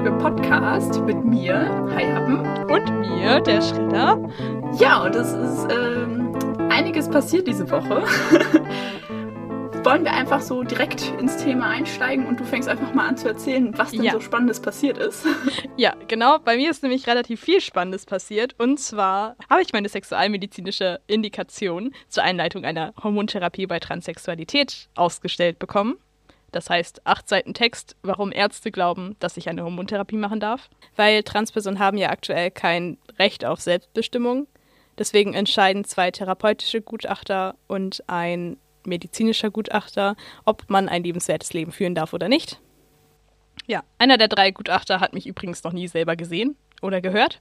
[0.00, 1.56] Folge Podcast mit mir,
[1.94, 2.38] Hi Happen.
[2.70, 4.18] Und mir, der Schredder.
[4.78, 6.34] Ja, und es ist ähm,
[6.70, 8.02] einiges passiert diese Woche.
[9.84, 13.28] Wollen wir einfach so direkt ins Thema einsteigen und du fängst einfach mal an zu
[13.28, 14.12] erzählen, was denn ja.
[14.12, 15.26] so Spannendes passiert ist?
[15.76, 16.38] Ja, genau.
[16.38, 18.54] Bei mir ist nämlich relativ viel Spannendes passiert.
[18.58, 25.98] Und zwar habe ich meine sexualmedizinische Indikation zur Einleitung einer Hormontherapie bei Transsexualität ausgestellt bekommen.
[26.52, 30.68] Das heißt, acht Seiten Text, warum Ärzte glauben, dass ich eine Hormontherapie machen darf.
[30.96, 34.46] Weil Transpersonen haben ja aktuell kein Recht auf Selbstbestimmung.
[34.98, 41.94] Deswegen entscheiden zwei therapeutische Gutachter und ein medizinischer Gutachter, ob man ein lebenswertes Leben führen
[41.94, 42.60] darf oder nicht.
[43.66, 47.40] Ja, einer der drei Gutachter hat mich übrigens noch nie selber gesehen oder gehört.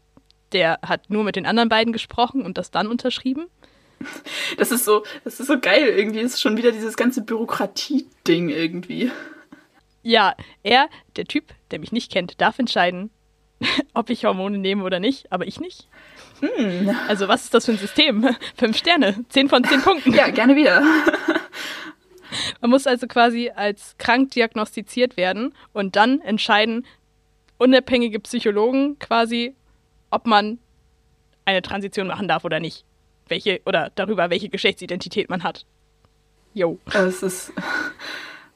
[0.51, 3.47] Der hat nur mit den anderen beiden gesprochen und das dann unterschrieben.
[4.57, 6.21] Das ist so, das ist so geil irgendwie.
[6.21, 9.11] Das ist schon wieder dieses ganze Bürokratie-Ding irgendwie.
[10.01, 13.09] Ja, er, der Typ, der mich nicht kennt, darf entscheiden,
[13.93, 15.87] ob ich Hormone nehme oder nicht, aber ich nicht.
[16.39, 16.95] Hm.
[17.07, 18.35] Also was ist das für ein System?
[18.55, 20.13] Fünf Sterne, zehn von zehn Punkten.
[20.13, 20.81] Ja, gerne wieder.
[22.61, 26.85] Man muss also quasi als krank diagnostiziert werden und dann entscheiden
[27.57, 29.55] unabhängige Psychologen quasi,
[30.11, 30.59] ob man
[31.43, 32.85] eine Transition machen darf oder nicht
[33.29, 35.65] welche oder darüber, welche Geschlechtsidentität man hat.
[36.53, 36.79] Jo.
[36.93, 37.53] Es ist.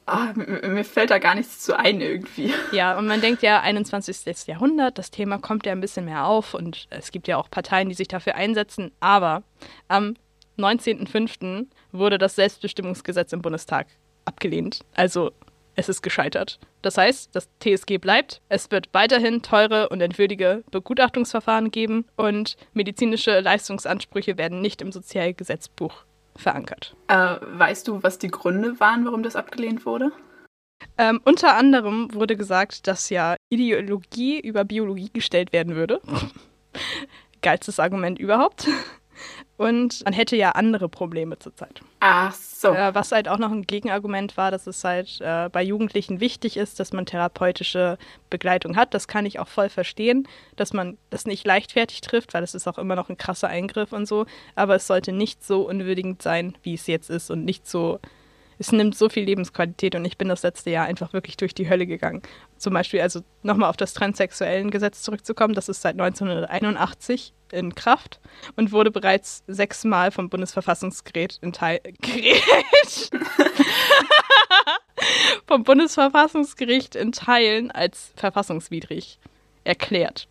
[0.06, 2.52] Ah, mir fällt da gar nichts zu ein irgendwie.
[2.72, 4.46] Ja, und man denkt ja, 21.
[4.46, 7.88] Jahrhundert, das Thema kommt ja ein bisschen mehr auf und es gibt ja auch Parteien,
[7.88, 8.92] die sich dafür einsetzen.
[9.00, 9.44] Aber
[9.88, 10.16] am
[10.58, 11.68] 19.05.
[11.92, 13.86] wurde das Selbstbestimmungsgesetz im Bundestag
[14.26, 14.80] abgelehnt.
[14.94, 15.32] Also
[15.74, 16.58] es ist gescheitert.
[16.84, 18.42] Das heißt, das TSG bleibt.
[18.50, 26.04] Es wird weiterhin teure und entwürdige Begutachtungsverfahren geben und medizinische Leistungsansprüche werden nicht im Sozialgesetzbuch
[26.36, 26.94] verankert.
[27.08, 30.12] Äh, weißt du, was die Gründe waren, warum das abgelehnt wurde?
[30.98, 36.02] Ähm, unter anderem wurde gesagt, dass ja Ideologie über Biologie gestellt werden würde.
[37.40, 38.68] Geilstes Argument überhaupt.
[39.56, 41.80] Und man hätte ja andere Probleme zurzeit.
[42.00, 42.72] Ach so.
[42.72, 46.56] Äh, was halt auch noch ein Gegenargument war, dass es halt äh, bei Jugendlichen wichtig
[46.56, 47.96] ist, dass man therapeutische
[48.30, 48.94] Begleitung hat.
[48.94, 50.26] Das kann ich auch voll verstehen,
[50.56, 53.92] dass man das nicht leichtfertig trifft, weil es ist auch immer noch ein krasser Eingriff
[53.92, 54.26] und so.
[54.56, 58.00] Aber es sollte nicht so unwürdigend sein, wie es jetzt ist und nicht so
[58.58, 61.68] es nimmt so viel Lebensqualität und ich bin das letzte Jahr einfach wirklich durch die
[61.68, 62.22] Hölle gegangen.
[62.56, 68.20] Zum Beispiel, also nochmal auf das transsexuellen Gesetz zurückzukommen, das ist seit 1981 in Kraft
[68.56, 71.80] und wurde bereits sechsmal vom Bundesverfassungsgericht in Teil
[75.46, 79.18] vom Bundesverfassungsgericht in Teilen als verfassungswidrig
[79.64, 80.28] erklärt.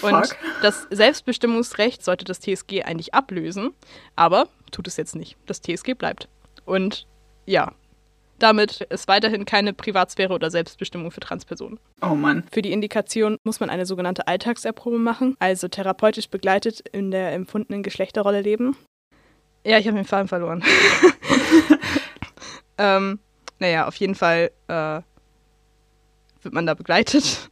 [0.00, 3.74] Und das Selbstbestimmungsrecht sollte das TSG eigentlich ablösen,
[4.14, 5.36] aber tut es jetzt nicht.
[5.46, 6.28] Das TSG bleibt.
[6.64, 7.06] Und
[7.46, 7.72] ja,
[8.38, 11.78] damit ist weiterhin keine Privatsphäre oder Selbstbestimmung für Transpersonen.
[12.02, 12.44] Oh Mann.
[12.52, 17.82] Für die Indikation muss man eine sogenannte Alltagserprobe machen, also therapeutisch begleitet in der empfundenen
[17.82, 18.76] Geschlechterrolle leben.
[19.64, 20.62] Ja, ich habe den Faden verloren.
[22.78, 23.18] ähm,
[23.58, 25.00] naja, auf jeden Fall äh,
[26.42, 27.50] wird man da begleitet.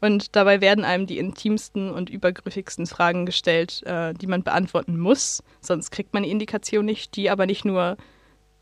[0.00, 5.42] Und dabei werden einem die intimsten und übergriffigsten Fragen gestellt, äh, die man beantworten muss.
[5.60, 7.96] Sonst kriegt man die Indikation nicht, die aber nicht nur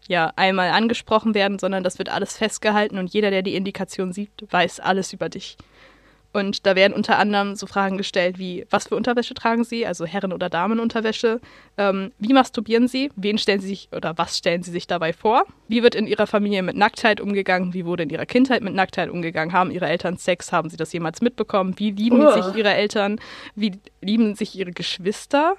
[0.09, 4.31] ja einmal angesprochen werden, sondern das wird alles festgehalten und jeder, der die Indikation sieht,
[4.51, 5.57] weiß alles über dich.
[6.33, 10.05] Und da werden unter anderem so Fragen gestellt wie, was für Unterwäsche tragen Sie, also
[10.05, 11.41] Herren- oder Damenunterwäsche?
[11.79, 13.11] Ähm, wie masturbieren Sie?
[13.17, 15.45] Wen stellen Sie sich oder was stellen Sie sich dabei vor?
[15.69, 17.73] Wie wird in Ihrer Familie mit Nacktheit umgegangen?
[17.73, 19.55] Wie wurde in Ihrer Kindheit mit Nacktheit umgegangen?
[19.55, 20.53] Haben Ihre Eltern Sex?
[20.53, 21.75] Haben Sie das jemals mitbekommen?
[21.79, 22.31] Wie lieben oh.
[22.31, 23.19] sich Ihre Eltern?
[23.55, 25.57] Wie lieben sich Ihre Geschwister?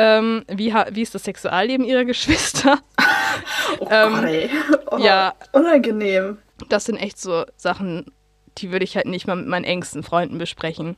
[0.00, 2.78] Ähm, wie, wie ist das Sexualleben ihrer Geschwister?
[3.80, 4.48] oh ähm.
[4.92, 5.34] Oh, ja.
[5.52, 6.38] Unangenehm.
[6.68, 8.06] Das sind echt so Sachen,
[8.58, 10.96] die würde ich halt nicht mal mit meinen engsten Freunden besprechen.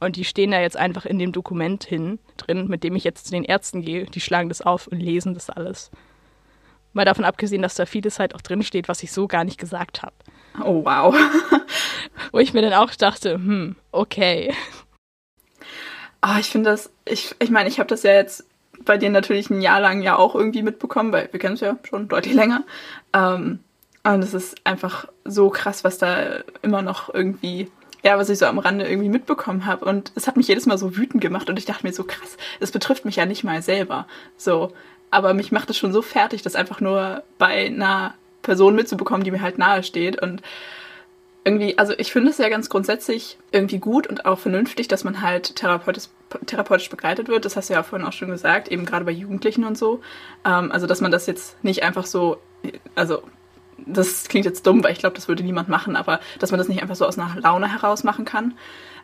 [0.00, 3.26] Und die stehen da jetzt einfach in dem Dokument hin, drin, mit dem ich jetzt
[3.26, 4.04] zu den Ärzten gehe.
[4.04, 5.90] Die schlagen das auf und lesen das alles.
[6.92, 9.58] Mal davon abgesehen, dass da vieles halt auch drin steht, was ich so gar nicht
[9.58, 10.12] gesagt habe.
[10.62, 11.14] Oh, wow.
[12.32, 14.52] Wo ich mir dann auch dachte, hm, okay.
[16.22, 18.46] Ah, ich finde das, ich, ich meine, ich habe das ja jetzt
[18.84, 21.76] bei dir natürlich ein Jahr lang ja auch irgendwie mitbekommen, weil wir kennen es ja
[21.82, 22.64] schon deutlich länger.
[23.12, 23.58] Ähm,
[24.04, 27.70] und es ist einfach so krass, was da immer noch irgendwie,
[28.04, 29.84] ja, was ich so am Rande irgendwie mitbekommen habe.
[29.84, 32.36] Und es hat mich jedes Mal so wütend gemacht und ich dachte mir so krass,
[32.60, 34.06] es betrifft mich ja nicht mal selber.
[34.36, 34.72] So.
[35.10, 39.30] Aber mich macht es schon so fertig, das einfach nur bei einer Person mitzubekommen, die
[39.30, 40.22] mir halt nahe steht.
[40.22, 40.40] Und
[41.44, 45.22] irgendwie, also ich finde es ja ganz grundsätzlich irgendwie gut und auch vernünftig, dass man
[45.22, 46.04] halt therapeutisch,
[46.46, 47.44] therapeutisch begleitet wird.
[47.44, 50.00] Das hast du ja vorhin auch schon gesagt, eben gerade bei Jugendlichen und so.
[50.44, 52.38] Ähm, also, dass man das jetzt nicht einfach so,
[52.94, 53.22] also
[53.84, 56.68] das klingt jetzt dumm, weil ich glaube, das würde niemand machen, aber dass man das
[56.68, 58.54] nicht einfach so aus einer Laune heraus machen kann.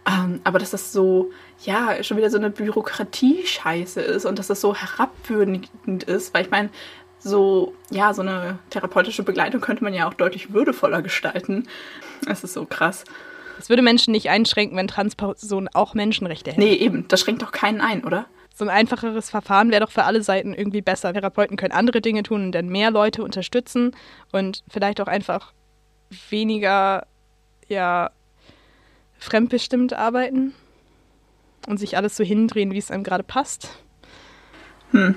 [0.09, 1.33] Ähm, aber dass das so,
[1.65, 6.51] ja, schon wieder so eine Bürokratie-Scheiße ist und dass das so herabwürdigend ist, weil ich
[6.51, 6.71] meine,
[7.19, 11.67] so, ja, so eine therapeutische Begleitung könnte man ja auch deutlich würdevoller gestalten.
[12.27, 13.05] Es ist so krass.
[13.59, 16.61] Es würde Menschen nicht einschränken, wenn Transpersonen auch Menschenrechte hätten.
[16.61, 18.27] Nee, eben, das schränkt doch keinen ein, oder?
[18.55, 21.13] So ein einfacheres Verfahren wäre doch für alle Seiten irgendwie besser.
[21.13, 23.95] Therapeuten können andere Dinge tun und dann mehr Leute unterstützen
[24.33, 25.53] und vielleicht auch einfach
[26.31, 27.07] weniger,
[27.69, 28.11] ja,
[29.19, 30.55] fremdbestimmt arbeiten
[31.67, 33.79] und sich alles so hindrehen, wie es einem gerade passt.
[34.93, 35.15] Hm.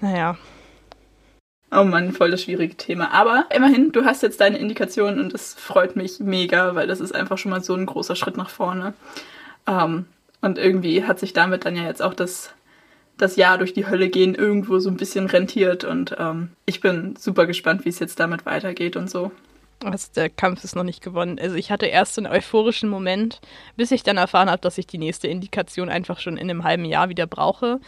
[0.00, 0.36] Naja.
[1.70, 3.10] Oh Mann, voll das schwierige Thema.
[3.12, 7.14] Aber immerhin, du hast jetzt deine Indikation und das freut mich mega, weil das ist
[7.14, 8.94] einfach schon mal so ein großer Schritt nach vorne.
[9.66, 10.06] Ähm,
[10.40, 12.54] und irgendwie hat sich damit dann ja jetzt auch das,
[13.18, 15.84] das Jahr durch die Hölle gehen irgendwo so ein bisschen rentiert.
[15.84, 19.30] Und ähm, ich bin super gespannt, wie es jetzt damit weitergeht und so.
[19.84, 21.38] Also der Kampf ist noch nicht gewonnen.
[21.38, 23.40] Also ich hatte erst einen euphorischen Moment,
[23.76, 26.86] bis ich dann erfahren habe, dass ich die nächste Indikation einfach schon in einem halben
[26.86, 27.78] Jahr wieder brauche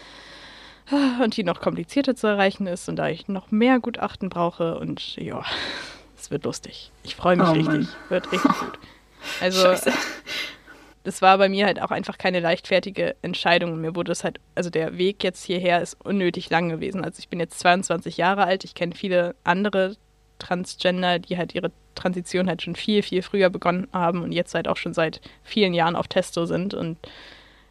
[1.22, 5.16] und die noch komplizierter zu erreichen ist und da ich noch mehr Gutachten brauche und
[5.16, 5.44] ja,
[6.18, 6.92] es wird lustig.
[7.02, 7.74] Ich freue mich oh, richtig.
[7.74, 7.88] Mann.
[8.08, 8.78] Wird richtig gut.
[9.42, 9.92] Also Scheiße.
[11.02, 13.78] das war bei mir halt auch einfach keine leichtfertige Entscheidung.
[13.78, 17.04] Mir wurde es halt, also der Weg jetzt hierher ist unnötig lang gewesen.
[17.04, 19.96] Also ich bin jetzt 22 Jahre alt, ich kenne viele andere
[20.38, 24.66] Transgender, die halt ihre Transition halt schon viel, viel früher begonnen haben und jetzt halt
[24.66, 26.74] auch schon seit vielen Jahren auf Testo sind.
[26.74, 26.96] Und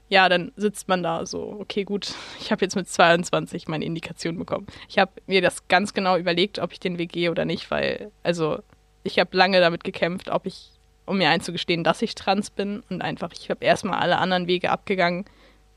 [0.09, 4.37] ja, dann sitzt man da so, okay, gut, ich habe jetzt mit 22 meine Indikation
[4.37, 4.65] bekommen.
[4.87, 8.11] Ich habe mir das ganz genau überlegt, ob ich den Weg gehe oder nicht, weil,
[8.23, 8.59] also,
[9.03, 10.71] ich habe lange damit gekämpft, ob ich,
[11.05, 14.71] um mir einzugestehen, dass ich trans bin und einfach, ich habe erstmal alle anderen Wege
[14.71, 15.25] abgegangen,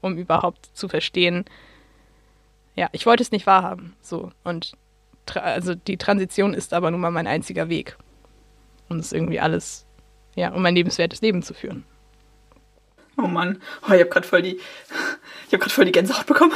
[0.00, 1.44] um überhaupt zu verstehen,
[2.74, 4.32] ja, ich wollte es nicht wahrhaben, so.
[4.44, 4.72] Und
[5.34, 7.96] also die Transition ist aber nun mal mein einziger Weg.
[8.88, 9.86] Um es irgendwie alles,
[10.34, 11.84] ja, um ein lebenswertes Leben zu führen.
[13.16, 16.52] Oh Mann, oh, ich habe gerade voll die, ich habe gerade voll die Gänsehaut bekommen.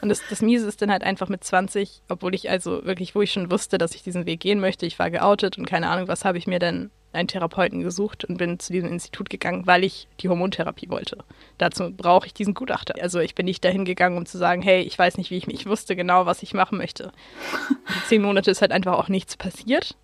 [0.00, 3.22] Und das, das Miese ist dann halt einfach mit 20, obwohl ich also wirklich, wo
[3.22, 6.08] ich schon wusste, dass ich diesen Weg gehen möchte, ich war geoutet und keine Ahnung,
[6.08, 9.82] was habe ich mir dann einen Therapeuten gesucht und bin zu diesem Institut gegangen, weil
[9.82, 11.18] ich die Hormontherapie wollte.
[11.56, 12.94] Dazu brauche ich diesen Gutachter.
[13.00, 15.46] Also ich bin nicht dahin gegangen, um zu sagen, hey, ich weiß nicht, wie ich
[15.46, 17.12] mich, ich wusste genau, was ich machen möchte.
[18.08, 19.96] Zehn Monate ist halt einfach auch nichts passiert.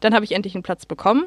[0.00, 1.26] Dann habe ich endlich einen Platz bekommen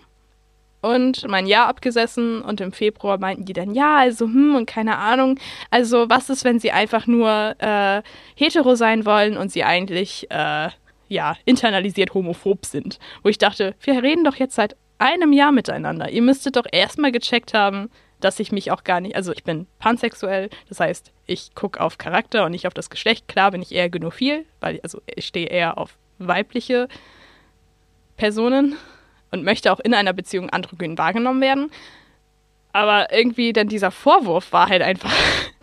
[0.81, 4.97] und mein Jahr abgesessen und im Februar meinten die dann, ja, also, hm, und keine
[4.97, 5.39] Ahnung,
[5.71, 8.01] also was ist, wenn sie einfach nur äh,
[8.35, 10.69] hetero sein wollen und sie eigentlich, äh,
[11.09, 12.99] ja, internalisiert homophob sind.
[13.23, 16.09] Wo ich dachte, wir reden doch jetzt seit einem Jahr miteinander.
[16.09, 17.89] Ihr müsstet doch erstmal gecheckt haben,
[18.19, 21.97] dass ich mich auch gar nicht, also ich bin pansexuell, das heißt, ich gucke auf
[21.97, 23.27] Charakter und nicht auf das Geschlecht.
[23.27, 26.87] Klar bin ich eher genophil, weil also ich stehe eher auf weibliche
[28.15, 28.75] Personen
[29.31, 31.71] und möchte auch in einer Beziehung androgyn wahrgenommen werden.
[32.73, 35.11] Aber irgendwie dann dieser Vorwurf war halt einfach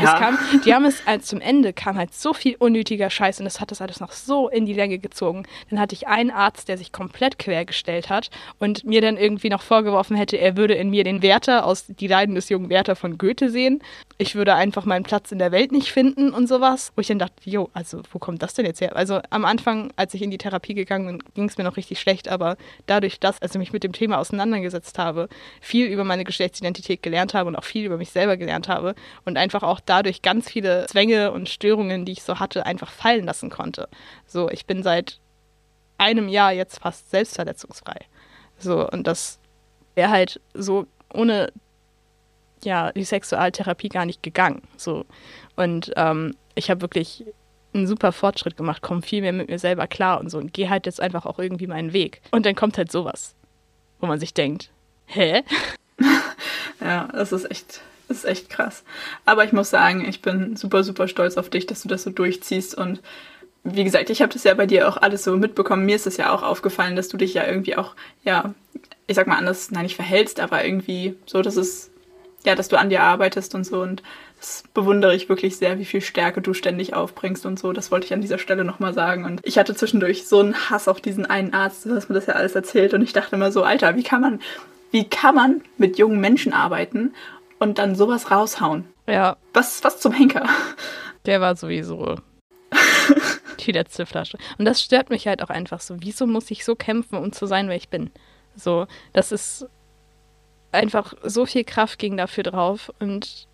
[0.00, 0.18] ja.
[0.18, 3.60] Kam, die haben es als zum Ende kam halt so viel unnötiger Scheiß und das
[3.60, 5.46] hat das alles noch so in die Länge gezogen.
[5.70, 9.62] Dann hatte ich einen Arzt, der sich komplett quergestellt hat und mir dann irgendwie noch
[9.62, 13.18] vorgeworfen hätte, er würde in mir den Werther aus Die Leiden des jungen Werther von
[13.18, 13.82] Goethe sehen.
[14.20, 16.90] Ich würde einfach meinen Platz in der Welt nicht finden und sowas.
[16.96, 18.96] Wo ich dann dachte, jo, also wo kommt das denn jetzt her?
[18.96, 22.00] Also am Anfang, als ich in die Therapie gegangen bin, ging es mir noch richtig
[22.00, 25.28] schlecht, aber dadurch, dass also mich mit dem Thema auseinandergesetzt habe,
[25.60, 29.38] viel über meine Geschlechtsidentität gelernt habe und auch viel über mich selber gelernt habe und
[29.38, 33.50] einfach auch dadurch ganz viele Zwänge und Störungen, die ich so hatte, einfach fallen lassen
[33.50, 33.88] konnte.
[34.26, 35.20] So, ich bin seit
[35.96, 38.00] einem Jahr jetzt fast selbstverletzungsfrei.
[38.58, 39.38] So, und das
[39.94, 41.52] wäre halt so ohne
[42.64, 44.62] ja, die Sexualtherapie gar nicht gegangen.
[44.76, 45.04] So.
[45.56, 47.24] Und ähm, ich habe wirklich
[47.74, 50.70] einen super Fortschritt gemacht, komme viel mehr mit mir selber klar und so und gehe
[50.70, 52.20] halt jetzt einfach auch irgendwie meinen Weg.
[52.30, 53.34] Und dann kommt halt sowas,
[54.00, 54.70] wo man sich denkt,
[55.06, 55.42] hä?
[56.80, 58.84] Ja, das ist echt das ist echt krass.
[59.26, 62.10] Aber ich muss sagen, ich bin super, super stolz auf dich, dass du das so
[62.10, 62.74] durchziehst.
[62.74, 63.02] Und
[63.64, 65.84] wie gesagt, ich habe das ja bei dir auch alles so mitbekommen.
[65.84, 68.54] Mir ist es ja auch aufgefallen, dass du dich ja irgendwie auch, ja,
[69.06, 71.90] ich sag mal anders, nein, nicht verhältst, aber irgendwie so, dass es,
[72.44, 73.80] ja, dass du an dir arbeitest und so.
[73.80, 74.02] Und
[74.38, 77.72] das bewundere ich wirklich sehr, wie viel Stärke du ständig aufbringst und so.
[77.72, 79.24] Das wollte ich an dieser Stelle nochmal sagen.
[79.24, 82.26] Und ich hatte zwischendurch so einen Hass auf diesen einen Arzt, du hast mir das
[82.26, 82.94] ja alles erzählt.
[82.94, 84.40] Und ich dachte immer so, Alter, wie kann man,
[84.90, 87.12] wie kann man mit jungen Menschen arbeiten
[87.58, 88.84] und dann sowas raushauen.
[89.06, 89.36] Ja.
[89.52, 90.48] Was, was zum Henker?
[91.26, 92.16] Der war sowieso
[93.66, 94.38] die letzte Flasche.
[94.58, 95.96] Und das stört mich halt auch einfach so.
[95.98, 98.10] Wieso muss ich so kämpfen, um zu sein, wer ich bin?
[98.54, 99.66] So, das ist
[100.72, 103.48] einfach so viel Kraft ging dafür drauf und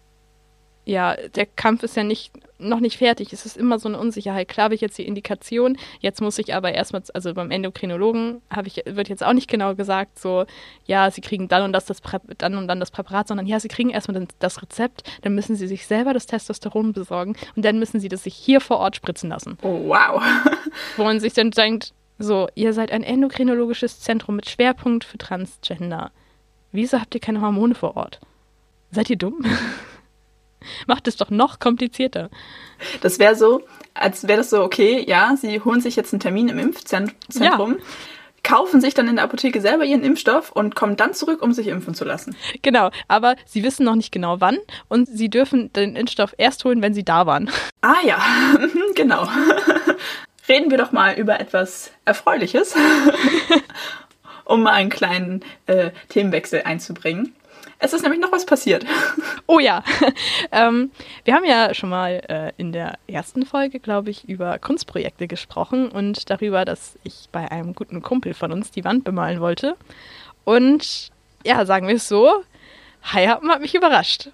[0.86, 3.32] ja, der Kampf ist ja nicht, noch nicht fertig.
[3.32, 4.48] Es ist immer so eine Unsicherheit.
[4.48, 8.68] Klar habe ich jetzt die Indikation, jetzt muss ich aber erstmal, also beim Endokrinologen habe
[8.68, 10.44] ich, wird jetzt auch nicht genau gesagt, so,
[10.84, 13.60] ja, sie kriegen dann und das, das Prä dann und dann das Präparat, sondern ja,
[13.60, 17.78] sie kriegen erstmal das Rezept, dann müssen sie sich selber das Testosteron besorgen und dann
[17.78, 19.56] müssen sie das sich hier vor Ort spritzen lassen.
[19.62, 20.22] Oh, wow.
[20.96, 26.12] Wo man sich dann denkt, so, ihr seid ein endokrinologisches Zentrum mit Schwerpunkt für Transgender.
[26.74, 28.18] Wieso habt ihr keine Hormone vor Ort?
[28.90, 29.44] Seid ihr dumm?
[30.88, 32.30] Macht es doch noch komplizierter.
[33.00, 33.62] Das wäre so,
[33.94, 37.84] als wäre das so, okay, ja, sie holen sich jetzt einen Termin im Impfzentrum, ja.
[38.42, 41.68] kaufen sich dann in der Apotheke selber ihren Impfstoff und kommen dann zurück, um sich
[41.68, 42.34] impfen zu lassen.
[42.62, 46.82] Genau, aber sie wissen noch nicht genau wann und sie dürfen den Impfstoff erst holen,
[46.82, 47.50] wenn sie da waren.
[47.82, 48.18] Ah ja,
[48.96, 49.28] genau.
[50.48, 52.74] Reden wir doch mal über etwas Erfreuliches,
[54.44, 57.34] um mal einen kleinen äh, Themenwechsel einzubringen.
[57.78, 58.84] Es ist nämlich noch was passiert.
[59.46, 59.84] Oh ja.
[60.52, 60.90] ähm,
[61.24, 65.90] wir haben ja schon mal äh, in der ersten Folge, glaube ich, über Kunstprojekte gesprochen
[65.90, 69.76] und darüber, dass ich bei einem guten Kumpel von uns die Wand bemalen wollte.
[70.44, 71.10] Und
[71.44, 72.42] ja, sagen wir es so,
[73.12, 74.30] Heihappen hat mich überrascht.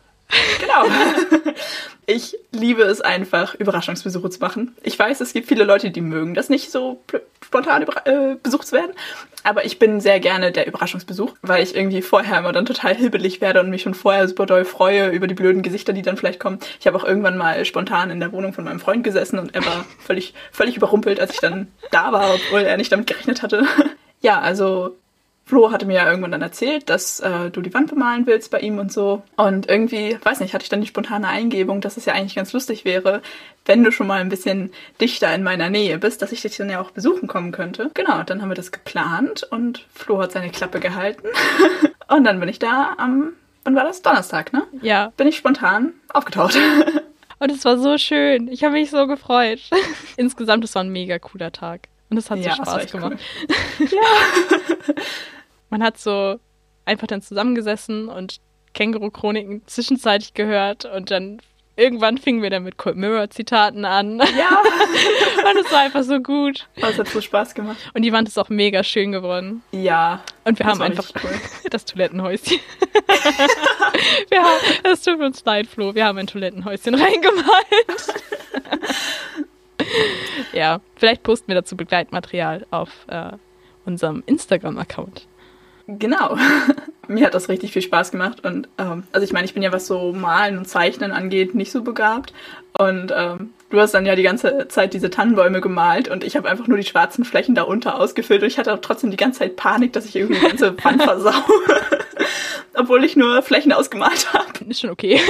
[0.61, 0.87] Genau.
[2.13, 4.75] Ich liebe es einfach, Überraschungsbesuche zu machen.
[4.83, 7.01] Ich weiß, es gibt viele Leute, die mögen das nicht so
[7.41, 8.91] spontan äh, besucht zu werden.
[9.45, 13.41] Aber ich bin sehr gerne der Überraschungsbesuch, weil ich irgendwie vorher immer dann total hibbelig
[13.41, 16.41] werde und mich schon vorher super doll freue über die blöden Gesichter, die dann vielleicht
[16.41, 16.59] kommen.
[16.81, 19.65] Ich habe auch irgendwann mal spontan in der Wohnung von meinem Freund gesessen und er
[19.65, 23.65] war völlig, völlig überrumpelt, als ich dann da war, obwohl er nicht damit gerechnet hatte.
[24.23, 24.99] Ja, also
[25.51, 28.61] Flo hatte mir ja irgendwann dann erzählt, dass äh, du die Wand bemalen willst bei
[28.61, 29.25] ihm und so.
[29.37, 32.53] Und irgendwie, weiß nicht, hatte ich dann die spontane Eingebung, dass es ja eigentlich ganz
[32.53, 33.21] lustig wäre,
[33.65, 36.71] wenn du schon mal ein bisschen dichter in meiner Nähe bist, dass ich dich dann
[36.71, 37.91] ja auch besuchen kommen könnte.
[37.95, 41.27] Genau, dann haben wir das geplant und Flo hat seine Klappe gehalten.
[42.09, 43.33] und dann bin ich da am,
[43.65, 44.03] wann war das?
[44.03, 44.63] Donnerstag, ne?
[44.83, 45.13] Ja.
[45.17, 46.57] Bin ich spontan aufgetaucht.
[47.43, 48.49] Und es war so schön.
[48.49, 49.61] Ich habe mich so gefreut.
[50.19, 51.89] Insgesamt, es war ein mega cooler Tag.
[52.11, 53.17] Und es hat ja, so Spaß gemacht.
[53.81, 53.89] Cool.
[53.89, 54.95] ja.
[55.71, 56.39] Man hat so
[56.85, 58.41] einfach dann zusammengesessen und
[58.75, 61.41] Känguru-Chroniken zwischenzeitlich gehört und dann
[61.77, 64.19] irgendwann fingen wir dann mit Cold Mirror-Zitaten an.
[64.19, 64.63] Ja.
[65.51, 66.69] und es war einfach so gut.
[66.77, 67.79] Es hat so Spaß gemacht.
[67.95, 69.63] Und die Wand ist auch mega schön geworden.
[69.73, 70.23] Ja.
[70.45, 71.31] Und wir haben einfach cool.
[71.71, 72.59] das Toilettenhäuschen.
[74.29, 77.45] wir haben, es tut uns leid, Flo, wir haben ein Toilettenhäuschen reingemalt.
[80.53, 83.33] ja, vielleicht posten wir dazu Begleitmaterial auf äh,
[83.87, 85.27] unserem Instagram-Account.
[85.99, 86.37] Genau.
[87.09, 88.45] Mir hat das richtig viel Spaß gemacht.
[88.45, 91.73] Und ähm, also ich meine, ich bin ja, was so Malen und Zeichnen angeht, nicht
[91.73, 92.33] so begabt.
[92.79, 96.49] Und ähm, du hast dann ja die ganze Zeit diese Tannenbäume gemalt und ich habe
[96.49, 99.57] einfach nur die schwarzen Flächen darunter ausgefüllt und ich hatte auch trotzdem die ganze Zeit
[99.57, 101.33] Panik, dass ich irgendwie die ganze Wand versau.
[102.75, 104.47] Obwohl ich nur Flächen ausgemalt habe.
[104.69, 105.21] Ist schon okay.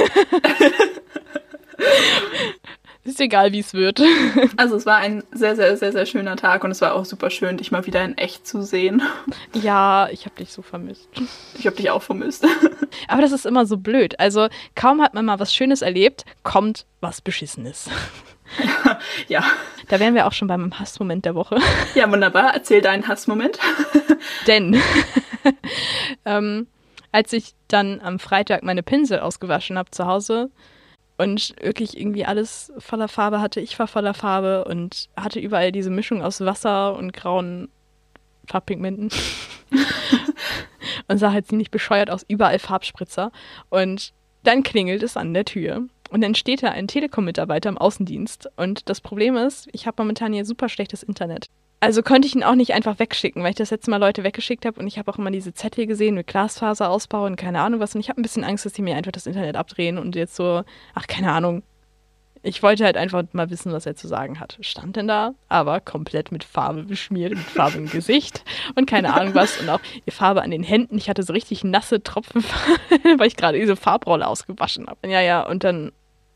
[3.03, 4.01] Ist egal, wie es wird.
[4.57, 7.29] Also es war ein sehr, sehr, sehr, sehr schöner Tag und es war auch super
[7.29, 9.01] schön, dich mal wieder in echt zu sehen.
[9.53, 11.09] Ja, ich habe dich so vermisst.
[11.57, 12.45] Ich habe dich auch vermisst.
[13.07, 14.19] Aber das ist immer so blöd.
[14.19, 17.89] Also kaum hat man mal was Schönes erlebt, kommt was Beschissenes.
[19.29, 19.45] Ja.
[19.87, 21.57] Da wären wir auch schon beim Hassmoment der Woche.
[21.95, 22.53] Ja, wunderbar.
[22.53, 23.57] Erzähl deinen Hassmoment.
[24.45, 24.81] Denn
[26.25, 26.67] ähm,
[27.13, 30.49] als ich dann am Freitag meine Pinsel ausgewaschen habe zu Hause,
[31.21, 33.59] und wirklich irgendwie alles voller Farbe hatte.
[33.61, 37.69] Ich war voller Farbe und hatte überall diese Mischung aus Wasser und grauen
[38.47, 39.09] Farbpigmenten.
[41.07, 43.31] und sah halt ziemlich bescheuert aus, überall Farbspritzer.
[43.69, 45.83] Und dann klingelt es an der Tür.
[46.09, 48.49] Und dann steht da ein Telekom-Mitarbeiter im Außendienst.
[48.57, 51.49] Und das Problem ist, ich habe momentan hier super schlechtes Internet.
[51.83, 54.67] Also konnte ich ihn auch nicht einfach wegschicken, weil ich das letzte Mal Leute weggeschickt
[54.67, 57.95] habe und ich habe auch immer diese Zettel gesehen mit Glasfaserausbau und keine Ahnung was.
[57.95, 60.35] Und ich habe ein bisschen Angst, dass die mir einfach das Internet abdrehen und jetzt
[60.35, 60.61] so,
[60.93, 61.63] ach, keine Ahnung.
[62.43, 64.59] Ich wollte halt einfach mal wissen, was er zu sagen hat.
[64.61, 68.43] Stand denn da, aber komplett mit Farbe beschmiert, mit Farbe im Gesicht
[68.75, 69.59] und keine Ahnung was.
[69.59, 70.99] Und auch die Farbe an den Händen.
[70.99, 72.43] Ich hatte so richtig nasse Tropfen,
[73.17, 75.09] weil ich gerade diese Farbrolle ausgewaschen habe.
[75.09, 75.91] Ja, ja, und dann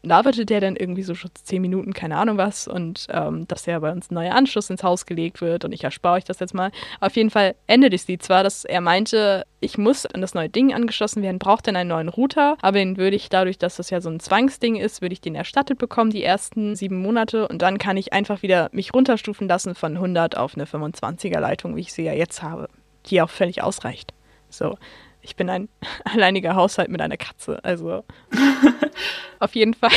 [0.06, 3.80] laberte der dann irgendwie so schon zehn Minuten, keine Ahnung was, und ähm, dass ja
[3.80, 6.54] bei uns ein neuer Anschluss ins Haus gelegt wird und ich erspare euch das jetzt
[6.54, 6.72] mal.
[7.00, 10.50] Auf jeden Fall endete es die zwar, dass er meinte, ich muss an das neue
[10.50, 13.90] Ding angeschlossen werden, braucht dann einen neuen Router, aber den würde ich dadurch, dass das
[13.90, 17.62] ja so ein Zwangsding ist, würde ich den erstattet bekommen, die ersten sieben Monate, und
[17.62, 21.82] dann kann ich einfach wieder mich runterstufen lassen von 100 auf eine 25er Leitung, wie
[21.82, 22.70] ich sie ja jetzt habe,
[23.08, 24.14] die auch völlig ausreicht.
[24.50, 24.78] So,
[25.26, 25.68] ich bin ein
[26.06, 27.60] alleiniger Haushalt mit einer Katze.
[27.64, 28.04] Also
[29.40, 29.92] auf jeden Fall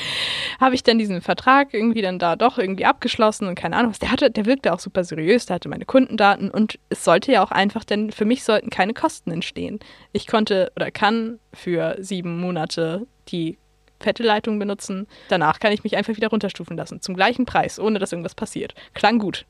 [0.60, 4.00] habe ich dann diesen Vertrag irgendwie dann da doch irgendwie abgeschlossen und keine Ahnung was.
[4.00, 7.42] Der hatte, der wirkte auch super seriös, der hatte meine Kundendaten und es sollte ja
[7.42, 9.78] auch einfach, denn für mich sollten keine Kosten entstehen.
[10.12, 13.58] Ich konnte oder kann für sieben Monate die
[14.00, 15.06] fette Leitung benutzen.
[15.28, 17.00] Danach kann ich mich einfach wieder runterstufen lassen.
[17.00, 18.74] Zum gleichen Preis, ohne dass irgendwas passiert.
[18.92, 19.46] Klang gut.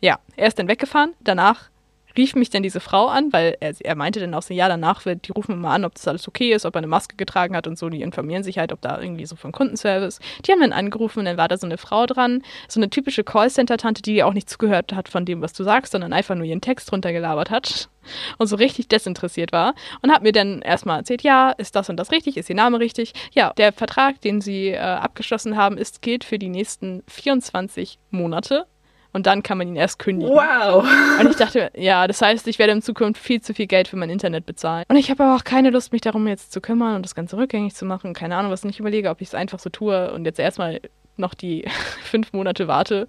[0.00, 1.14] Ja, er ist dann weggefahren.
[1.20, 1.70] Danach
[2.16, 5.04] rief mich dann diese Frau an, weil er, er meinte dann auch so, ja, danach
[5.04, 7.56] wird, die rufen immer an, ob das alles okay ist, ob er eine Maske getragen
[7.56, 10.20] hat und so, die informieren sich halt, ob da irgendwie so vom Kundenservice.
[10.46, 13.24] Die haben dann angerufen und dann war da so eine Frau dran, so eine typische
[13.24, 16.60] Callcenter-Tante, die auch nicht zugehört hat von dem, was du sagst, sondern einfach nur ihren
[16.60, 17.88] Text runtergelabert hat
[18.38, 21.96] und so richtig desinteressiert war und hat mir dann erstmal erzählt, ja, ist das und
[21.96, 23.12] das richtig, ist ihr Name richtig?
[23.32, 28.66] Ja, der Vertrag, den sie äh, abgeschlossen haben, ist, gilt für die nächsten 24 Monate
[29.12, 30.34] und dann kann man ihn erst kündigen.
[30.34, 30.86] Wow.
[31.20, 33.96] Und ich dachte, ja, das heißt, ich werde in Zukunft viel zu viel Geld für
[33.96, 34.84] mein Internet bezahlen.
[34.88, 37.36] Und ich habe aber auch keine Lust, mich darum jetzt zu kümmern und das Ganze
[37.36, 38.14] rückgängig zu machen.
[38.14, 40.80] Keine Ahnung, was ich überlege, ob ich es einfach so tue und jetzt erstmal
[41.16, 41.64] noch die
[42.02, 43.06] fünf Monate warte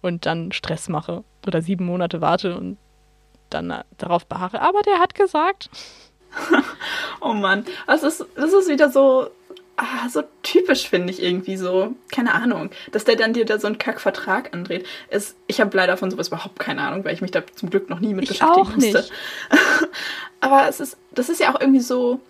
[0.00, 1.22] und dann Stress mache.
[1.46, 2.78] Oder sieben Monate warte und
[3.50, 4.62] dann äh, darauf beharre.
[4.62, 5.68] Aber der hat gesagt.
[7.20, 9.28] oh Mann, das ist, das ist wieder so,
[9.80, 11.94] ah, so typisch, finde ich irgendwie so.
[12.12, 12.70] Keine Ahnung.
[12.92, 14.86] Dass der dann dir da so einen Kackvertrag andreht.
[15.10, 17.88] Ist, ich habe leider von sowas überhaupt keine Ahnung, weil ich mich da zum Glück
[17.88, 18.98] noch nie mit Ich beschäftigen auch musste.
[18.98, 19.12] nicht.
[20.40, 22.20] Aber es ist, das ist ja auch irgendwie so,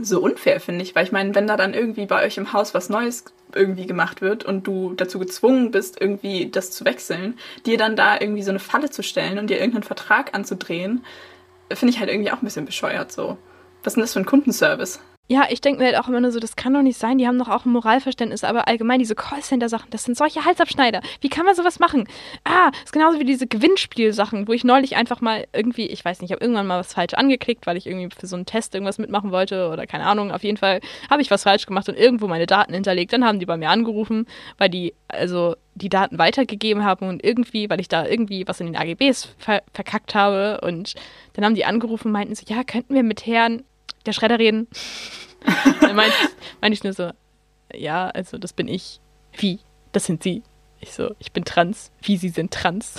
[0.00, 0.94] so unfair, finde ich.
[0.94, 4.20] Weil ich meine, wenn da dann irgendwie bei euch im Haus was Neues irgendwie gemacht
[4.20, 8.50] wird und du dazu gezwungen bist, irgendwie das zu wechseln, dir dann da irgendwie so
[8.50, 11.04] eine Falle zu stellen und dir irgendeinen Vertrag anzudrehen,
[11.72, 13.36] finde ich halt irgendwie auch ein bisschen bescheuert so.
[13.82, 15.00] Was ist denn das für ein Kundenservice?
[15.28, 17.16] Ja, ich denke mir halt auch immer nur so, das kann doch nicht sein.
[17.16, 21.00] Die haben doch auch ein Moralverständnis, aber allgemein diese Callcenter-Sachen, das sind solche Halsabschneider.
[21.22, 22.06] Wie kann man sowas machen?
[22.44, 26.28] Ah, ist genauso wie diese Gewinnspielsachen, wo ich neulich einfach mal irgendwie, ich weiß nicht,
[26.30, 28.98] ich habe irgendwann mal was falsch angeklickt, weil ich irgendwie für so einen Test irgendwas
[28.98, 30.32] mitmachen wollte oder keine Ahnung.
[30.32, 33.14] Auf jeden Fall habe ich was falsch gemacht und irgendwo meine Daten hinterlegt.
[33.14, 34.26] Dann haben die bei mir angerufen,
[34.58, 38.66] weil die also die Daten weitergegeben haben und irgendwie, weil ich da irgendwie was in
[38.66, 40.94] den AGBs ver verkackt habe und
[41.32, 43.62] dann haben die angerufen und meinten so, ja, könnten wir mit Herrn
[44.02, 44.68] der Schredder reden?
[45.80, 47.10] Dann meinte ich, meinte ich nur so,
[47.74, 49.00] ja, also das bin ich.
[49.32, 49.60] Wie?
[49.92, 50.42] Das sind Sie.
[50.80, 51.90] Ich so, ich bin trans.
[52.02, 52.94] Wie Sie sind trans.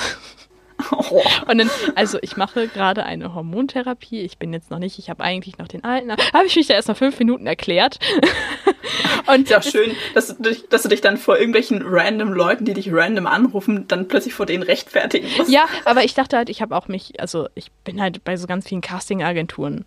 [0.91, 1.21] Oh.
[1.47, 4.21] Und dann, also ich mache gerade eine Hormontherapie.
[4.21, 6.11] Ich bin jetzt noch nicht, ich habe eigentlich noch den alten.
[6.11, 7.99] Habe ich mich da erst mal fünf Minuten erklärt.
[9.27, 12.65] Und Ist ja schön, dass du, dich, dass du dich dann vor irgendwelchen random Leuten,
[12.65, 15.49] die dich random anrufen, dann plötzlich vor denen rechtfertigen musst.
[15.49, 18.47] Ja, aber ich dachte halt, ich habe auch mich, also ich bin halt bei so
[18.47, 19.85] ganz vielen Casting-Agenturen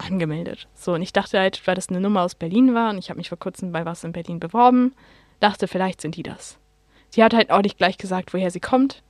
[0.00, 0.68] angemeldet.
[0.74, 3.18] So, und ich dachte halt, weil das eine Nummer aus Berlin war und ich habe
[3.18, 4.94] mich vor kurzem bei was in Berlin beworben,
[5.40, 6.58] dachte, vielleicht sind die das.
[7.10, 9.02] Sie hat halt auch nicht gleich gesagt, woher sie kommt.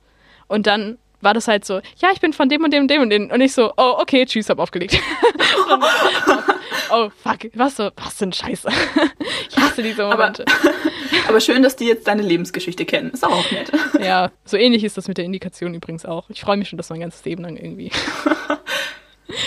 [0.47, 3.01] Und dann war das halt so, ja, ich bin von dem und dem und dem
[3.01, 3.31] und dem.
[3.31, 4.99] Und ich so, oh, okay, tschüss, hab aufgelegt.
[5.69, 5.83] Und,
[6.91, 8.69] oh, fuck, was so, was ein Scheiße.
[9.49, 10.45] Ich hasse diese Aber, Momente.
[11.27, 13.11] aber schön, dass die jetzt deine Lebensgeschichte kennen.
[13.11, 13.69] Ist auch nett.
[14.01, 16.29] Ja, so ähnlich ist das mit der Indikation übrigens auch.
[16.29, 17.91] Ich freue mich schon, dass mein ganzes Leben lang irgendwie.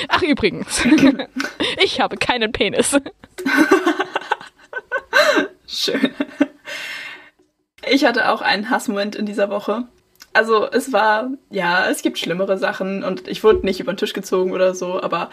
[0.08, 0.84] Ach, übrigens.
[1.82, 2.96] Ich habe keinen Penis.
[5.66, 6.14] Schön.
[7.90, 9.84] Ich hatte auch einen Hassmoment in dieser Woche.
[10.32, 14.12] Also es war, ja, es gibt schlimmere Sachen und ich wurde nicht über den Tisch
[14.12, 15.30] gezogen oder so, aber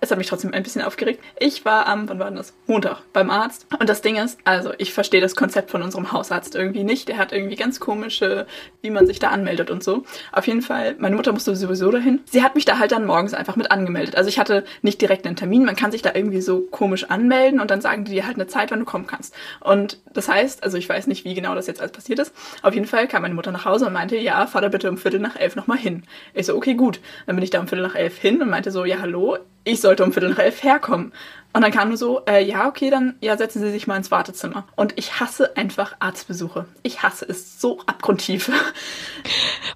[0.00, 1.22] es hat mich trotzdem ein bisschen aufgeregt.
[1.38, 2.54] Ich war am, wann war denn das?
[2.66, 3.66] Montag beim Arzt.
[3.78, 7.08] Und das Ding ist, also ich verstehe das Konzept von unserem Hausarzt irgendwie nicht.
[7.08, 8.46] Der hat irgendwie ganz komische,
[8.82, 10.04] wie man sich da anmeldet und so.
[10.32, 12.20] Auf jeden Fall, meine Mutter musste sowieso dahin.
[12.26, 14.16] Sie hat mich da halt dann morgens einfach mit angemeldet.
[14.16, 15.64] Also ich hatte nicht direkt einen Termin.
[15.64, 18.46] Man kann sich da irgendwie so komisch anmelden und dann sagen die dir halt eine
[18.46, 19.34] Zeit, wann du kommen kannst.
[19.60, 22.34] Und das heißt, also ich weiß nicht, wie genau das jetzt alles passiert ist.
[22.62, 24.98] Auf jeden Fall kam meine Mutter nach Hause und meinte, ja, fahr da bitte um
[24.98, 26.02] Viertel nach elf nochmal hin.
[26.34, 27.00] Ich so, okay, gut.
[27.26, 29.80] Dann bin ich da um Viertel nach elf hin und meinte so, ja, hallo, ich
[29.80, 31.12] sollte um Viertel nach elf herkommen.
[31.52, 34.10] Und dann kam nur so, äh, ja, okay, dann ja, setzen Sie sich mal ins
[34.10, 34.66] Wartezimmer.
[34.76, 36.66] Und ich hasse einfach Arztbesuche.
[36.82, 38.50] Ich hasse es so abgrundtief.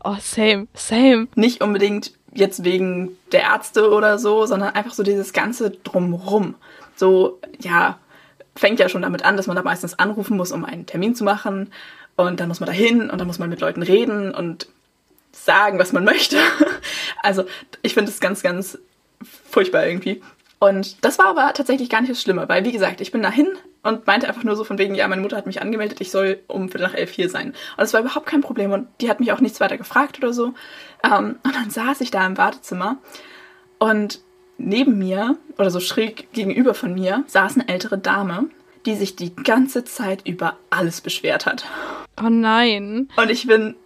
[0.02, 1.28] Oh, same, same.
[1.34, 6.54] Nicht unbedingt jetzt wegen der Ärzte oder so, sondern einfach so dieses ganze Drumrum.
[6.96, 7.98] So, ja,
[8.56, 11.24] fängt ja schon damit an, dass man da meistens anrufen muss, um einen Termin zu
[11.24, 11.70] machen.
[12.16, 14.68] Und dann muss man da hin und dann muss man mit Leuten reden und
[15.32, 16.38] sagen, was man möchte.
[17.22, 17.44] Also,
[17.82, 18.78] ich finde es ganz, ganz
[19.22, 20.22] furchtbar irgendwie.
[20.58, 23.48] Und das war aber tatsächlich gar nicht das Schlimme, weil wie gesagt, ich bin dahin
[23.82, 26.40] und meinte einfach nur so von wegen, ja, meine Mutter hat mich angemeldet, ich soll
[26.48, 27.48] um Viertel nach elf hier sein.
[27.48, 30.34] Und das war überhaupt kein Problem und die hat mich auch nichts weiter gefragt oder
[30.34, 30.52] so.
[31.02, 32.98] Ähm, und dann saß ich da im Wartezimmer
[33.78, 34.20] und
[34.58, 38.50] neben mir oder so schräg gegenüber von mir saß eine ältere Dame,
[38.84, 41.64] die sich die ganze Zeit über alles beschwert hat.
[42.22, 43.08] Oh nein.
[43.16, 43.76] Und ich bin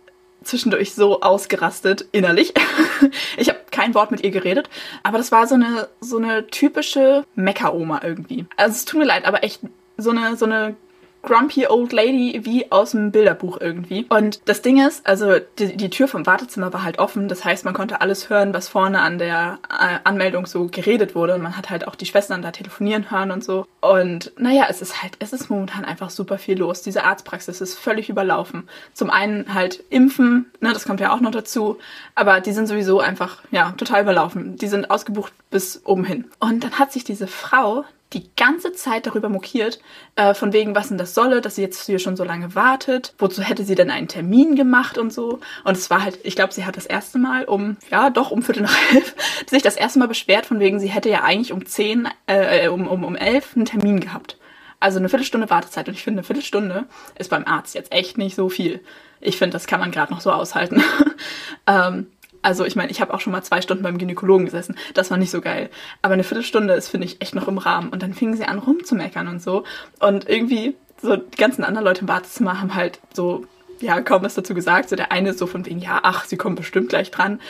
[0.42, 2.52] zwischendurch so ausgerastet innerlich.
[3.36, 4.68] ich habe kein Wort mit ihr geredet,
[5.02, 8.46] aber das war so eine so eine typische Meckeroma irgendwie.
[8.56, 9.60] Also es tut mir leid, aber echt
[9.96, 10.76] so eine so eine
[11.24, 14.06] grumpy old lady wie aus dem Bilderbuch irgendwie.
[14.08, 17.28] Und das Ding ist, also die, die Tür vom Wartezimmer war halt offen.
[17.28, 21.34] Das heißt, man konnte alles hören, was vorne an der äh, Anmeldung so geredet wurde.
[21.34, 23.66] Und man hat halt auch die Schwestern da telefonieren hören und so.
[23.80, 26.82] Und naja, es ist halt, es ist momentan einfach super viel los.
[26.82, 28.68] Diese Arztpraxis ist völlig überlaufen.
[28.92, 31.78] Zum einen halt Impfen, ne, das kommt ja auch noch dazu.
[32.14, 34.56] Aber die sind sowieso einfach, ja, total überlaufen.
[34.56, 36.24] Die sind ausgebucht bis oben hin.
[36.40, 37.84] Und dann hat sich diese Frau,
[38.14, 39.80] die ganze Zeit darüber mokiert,
[40.16, 43.14] äh, von wegen, was denn das solle, dass sie jetzt hier schon so lange wartet.
[43.18, 45.40] Wozu hätte sie denn einen Termin gemacht und so?
[45.64, 48.42] Und es war halt, ich glaube, sie hat das erste Mal um, ja, doch um
[48.42, 49.14] Viertel nach elf,
[49.50, 52.86] sich das erste Mal beschwert, von wegen, sie hätte ja eigentlich um zehn, äh, um,
[52.86, 54.38] um, um elf einen Termin gehabt.
[54.80, 55.88] Also eine Viertelstunde Wartezeit.
[55.88, 56.84] Und ich finde, eine Viertelstunde
[57.18, 58.80] ist beim Arzt jetzt echt nicht so viel.
[59.20, 60.82] Ich finde, das kann man gerade noch so aushalten.
[61.66, 62.08] ähm,
[62.44, 64.76] also ich meine, ich habe auch schon mal zwei Stunden beim Gynäkologen gesessen.
[64.92, 65.70] Das war nicht so geil.
[66.02, 67.88] Aber eine Viertelstunde ist, finde ich, echt noch im Rahmen.
[67.88, 69.64] Und dann fingen sie an rumzumeckern und so.
[69.98, 73.46] Und irgendwie, so die ganzen anderen Leute im Wartezimmer haben halt so,
[73.80, 74.90] ja, kaum was dazu gesagt.
[74.90, 77.40] So der eine so von wegen, ja, ach, sie kommen bestimmt gleich dran.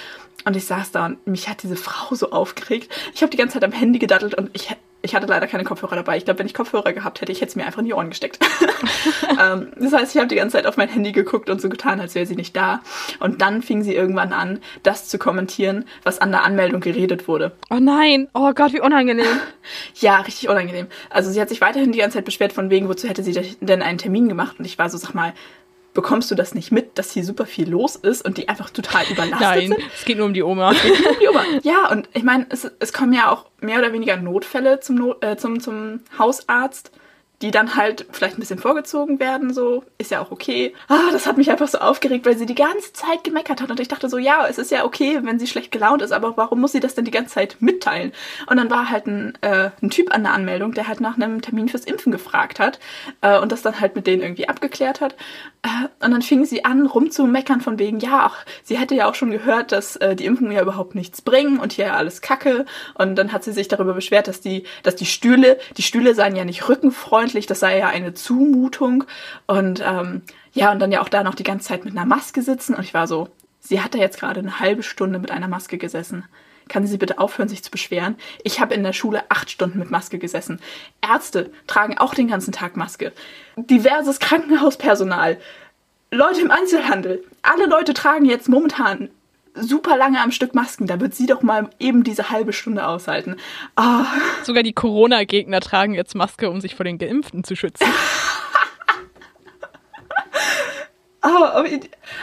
[0.45, 2.89] Und ich saß da und mich hat diese Frau so aufgeregt.
[3.15, 4.71] Ich habe die ganze Zeit am Handy gedattelt und ich
[5.05, 6.17] ich hatte leider keine Kopfhörer dabei.
[6.17, 8.09] Ich glaube, wenn ich Kopfhörer gehabt hätte, ich hätte es mir einfach in die Ohren
[8.09, 8.39] gesteckt.
[9.41, 12.01] ähm, das heißt, ich habe die ganze Zeit auf mein Handy geguckt und so getan,
[12.01, 12.81] als wäre sie nicht da.
[13.21, 17.53] Und dann fing sie irgendwann an, das zu kommentieren, was an der Anmeldung geredet wurde.
[17.69, 19.27] Oh nein, oh Gott, wie unangenehm.
[19.97, 20.87] ja, richtig unangenehm.
[21.11, 23.83] Also sie hat sich weiterhin die ganze Zeit beschwert von wegen, wozu hätte sie denn
[23.83, 24.59] einen Termin gemacht?
[24.59, 25.35] Und ich war so, sag mal,
[25.95, 29.05] bekommst du das nicht mit, dass hier super viel los ist und die einfach total
[29.11, 29.81] überlastet Nein, sind?
[29.95, 30.73] es geht nur um die Oma.
[30.73, 31.45] Es geht nur um die Oma.
[31.63, 35.25] Ja, und ich meine, es, es kommen ja auch mehr oder weniger Notfälle zum, Not,
[35.25, 36.91] äh, zum, zum Hausarzt
[37.45, 40.73] die dann halt vielleicht ein bisschen vorgezogen werden, so, ist ja auch okay.
[40.89, 43.79] Ah, das hat mich einfach so aufgeregt, weil sie die ganze Zeit gemeckert hat und
[43.81, 46.63] ich dachte so, ja, es ist ja okay, wenn sie schlecht gelaunt ist, aber warum
[46.63, 48.13] muss sie das denn die ganze Zeit mitteilen?
[48.47, 51.43] Und dann war halt ein, äh, ein Typ an der Anmeldung, der halt nach einem
[51.43, 52.81] Termin fürs Impfen gefragt hat
[53.21, 55.15] äh, und das dann halt mit denen irgendwie abgeklärt hat.
[55.63, 59.15] Äh, und dann fing sie an, rumzumeckern von wegen, ja, auch, sie hätte ja auch
[59.15, 62.65] schon gehört, dass äh, die Impfungen ja überhaupt nichts bringen und hier ja alles Kacke.
[62.95, 66.37] Und dann hat sie sich darüber beschwert, dass die, dass die Stühle, die Stühle seien
[66.37, 69.05] ja nicht rückenfreundlich öffentlich, das sei ja eine Zumutung.
[69.47, 72.43] Und ähm, ja, und dann ja auch da noch die ganze Zeit mit einer Maske
[72.43, 72.75] sitzen.
[72.75, 73.29] Und ich war so,
[73.61, 76.25] sie hat da jetzt gerade eine halbe Stunde mit einer Maske gesessen.
[76.69, 78.17] Kann sie bitte aufhören, sich zu beschweren?
[78.43, 80.61] Ich habe in der Schule acht Stunden mit Maske gesessen.
[81.03, 83.13] Ärzte tragen auch den ganzen Tag Maske.
[83.57, 85.39] Diverses Krankenhauspersonal.
[86.11, 87.25] Leute im Einzelhandel.
[87.43, 89.11] Alle Leute tragen jetzt momentan
[89.55, 90.87] super lange am Stück Masken.
[90.87, 93.37] Da wird sie doch mal eben diese halbe Stunde aushalten.
[93.77, 94.05] Oh.
[94.43, 97.87] Sogar die Corona-Gegner tragen jetzt Maske, um sich vor den Geimpften zu schützen.
[101.23, 101.65] oh, aber,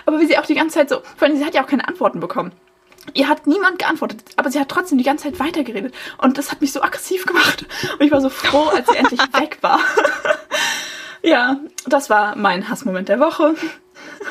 [0.05, 1.87] aber, wie sie auch die ganze Zeit so, vor allem sie hat ja auch keine
[1.87, 2.51] Antworten bekommen.
[3.13, 5.93] Ihr hat niemand geantwortet, aber sie hat trotzdem die ganze Zeit weitergeredet.
[6.19, 7.65] Und das hat mich so aggressiv gemacht.
[7.97, 9.79] Und ich war so froh, als sie endlich weg war.
[11.23, 13.55] ja, das war mein Hassmoment der Woche.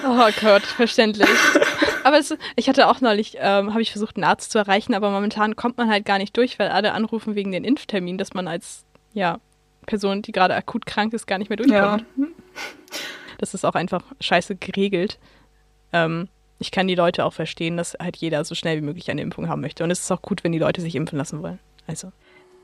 [0.05, 1.29] Oh Gott, verständlich.
[2.05, 5.11] Aber es, ich hatte auch neulich, ähm, habe ich versucht, einen Arzt zu erreichen, aber
[5.11, 8.49] momentan kommt man halt gar nicht durch, weil alle anrufen wegen den Impftermin, dass man
[8.49, 9.39] als ja,
[9.87, 12.05] Person, die gerade akut krank ist, gar nicht mehr durchkommt.
[12.17, 12.27] Ja.
[13.39, 15.19] Das ist auch einfach scheiße geregelt.
[15.93, 19.23] Ähm, ich kann die Leute auch verstehen, dass halt jeder so schnell wie möglich eine
[19.23, 19.83] Impfung haben möchte.
[19.83, 21.59] Und es ist auch gut, wenn die Leute sich impfen lassen wollen.
[21.87, 22.13] Also.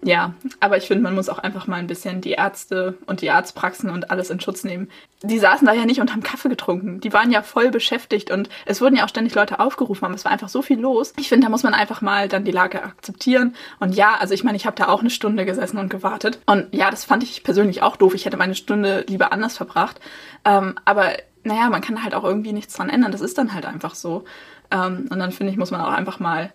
[0.06, 3.30] Ja, aber ich finde, man muss auch einfach mal ein bisschen die Ärzte und die
[3.32, 4.88] Arztpraxen und alles in Schutz nehmen.
[5.22, 7.00] Die saßen da ja nicht und haben Kaffee getrunken.
[7.00, 10.24] Die waren ja voll beschäftigt und es wurden ja auch ständig Leute aufgerufen, aber es
[10.24, 11.12] war einfach so viel los.
[11.18, 13.56] Ich finde, da muss man einfach mal dann die Lage akzeptieren.
[13.80, 16.38] Und ja, also ich meine, ich habe da auch eine Stunde gesessen und gewartet.
[16.46, 18.14] Und ja, das fand ich persönlich auch doof.
[18.14, 19.98] Ich hätte meine Stunde lieber anders verbracht.
[20.44, 23.10] Ähm, aber naja, man kann halt auch irgendwie nichts dran ändern.
[23.10, 24.24] Das ist dann halt einfach so.
[24.70, 26.52] Ähm, und dann finde ich, muss man auch einfach mal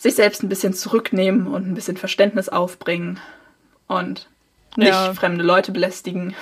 [0.00, 3.20] sich selbst ein bisschen zurücknehmen und ein bisschen Verständnis aufbringen
[3.86, 4.28] und
[4.76, 5.12] nicht ja.
[5.12, 6.34] fremde Leute belästigen.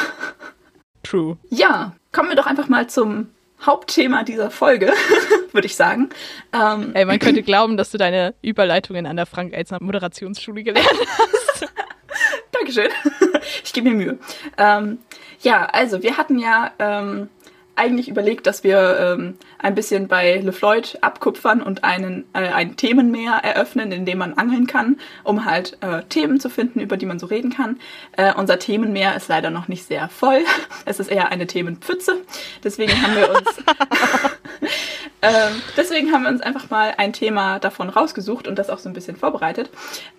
[1.02, 1.38] True.
[1.48, 3.28] Ja, kommen wir doch einfach mal zum
[3.64, 4.92] Hauptthema dieser Folge,
[5.52, 6.10] würde ich sagen.
[6.52, 11.66] Ähm, Ey, man könnte glauben, dass du deine Überleitungen an der Frank-Elzner Moderationsschule gelernt hast.
[12.52, 12.88] Dankeschön.
[13.64, 14.18] Ich gebe mir Mühe.
[14.58, 14.98] Ähm,
[15.40, 17.30] ja, also wir hatten ja ähm,
[17.80, 23.40] eigentlich überlegt, dass wir ähm, ein bisschen bei LeFloid abkupfern und einen, äh, ein Themenmeer
[23.42, 27.18] eröffnen, in dem man angeln kann, um halt äh, Themen zu finden, über die man
[27.18, 27.80] so reden kann.
[28.12, 30.40] Äh, unser Themenmeer ist leider noch nicht sehr voll.
[30.84, 32.16] Es ist eher eine Themenpfütze.
[32.64, 33.48] Deswegen haben wir uns
[35.22, 38.88] ähm, deswegen haben wir uns einfach mal ein Thema davon rausgesucht und das auch so
[38.88, 39.70] ein bisschen vorbereitet.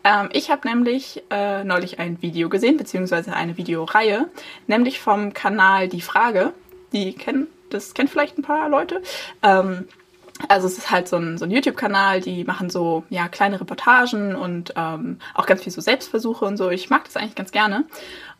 [0.03, 4.29] Ähm, ich habe nämlich äh, neulich ein Video gesehen, beziehungsweise eine Videoreihe,
[4.67, 6.53] nämlich vom Kanal Die Frage
[6.93, 9.01] die kennen, das kennt vielleicht ein paar Leute.
[9.43, 9.87] Ähm,
[10.47, 14.35] also es ist halt so ein, so ein YouTube-Kanal, die machen so ja kleine Reportagen
[14.35, 16.69] und ähm, auch ganz viel so Selbstversuche und so.
[16.69, 17.85] Ich mag das eigentlich ganz gerne.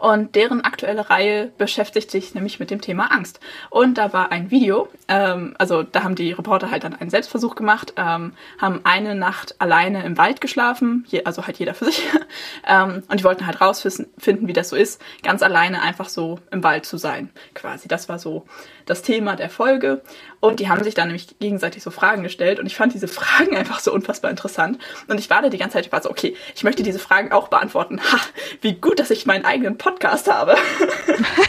[0.02, 3.40] Und deren aktuelle Reihe beschäftigt sich nämlich mit dem Thema Angst.
[3.70, 7.54] Und da war ein Video, ähm, also da haben die Reporter halt dann einen Selbstversuch
[7.54, 12.02] gemacht, ähm, haben eine Nacht alleine im Wald geschlafen, je, also halt jeder für sich.
[12.68, 16.64] ähm, und die wollten halt rausfinden, wie das so ist, ganz alleine einfach so im
[16.64, 17.88] Wald zu sein, quasi.
[17.88, 18.48] Das war so
[18.88, 20.02] das Thema der Folge.
[20.40, 22.60] Und die haben sich dann nämlich gegenseitig so Fragen gestellt.
[22.60, 24.80] Und ich fand diese Fragen einfach so unfassbar interessant.
[25.08, 27.32] Und ich war da die ganze Zeit, ich war so, okay, ich möchte diese Fragen
[27.32, 28.02] auch beantworten.
[28.12, 28.18] Ha,
[28.62, 29.91] wie gut, dass ich meinen eigenen Podcast
[30.28, 30.56] habe.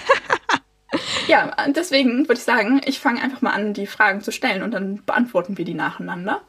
[1.29, 4.73] ja, deswegen würde ich sagen, ich fange einfach mal an, die Fragen zu stellen und
[4.73, 6.43] dann beantworten wir die nacheinander.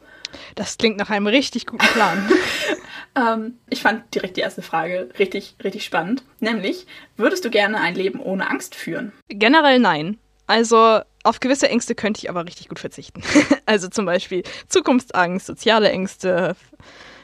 [0.54, 2.28] Das klingt nach einem richtig guten Plan.
[3.16, 6.24] ähm, ich fand direkt die erste Frage richtig, richtig spannend.
[6.40, 9.12] Nämlich, würdest du gerne ein Leben ohne Angst führen?
[9.28, 10.18] Generell nein.
[10.46, 13.22] Also auf gewisse Ängste könnte ich aber richtig gut verzichten.
[13.66, 16.54] also zum Beispiel Zukunftsangst, soziale Ängste,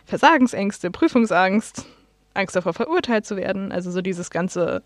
[0.06, 1.85] Versagensängste, Prüfungsangst,
[2.35, 3.73] Angst davor verurteilt zu werden.
[3.73, 4.83] Also so dieses ganze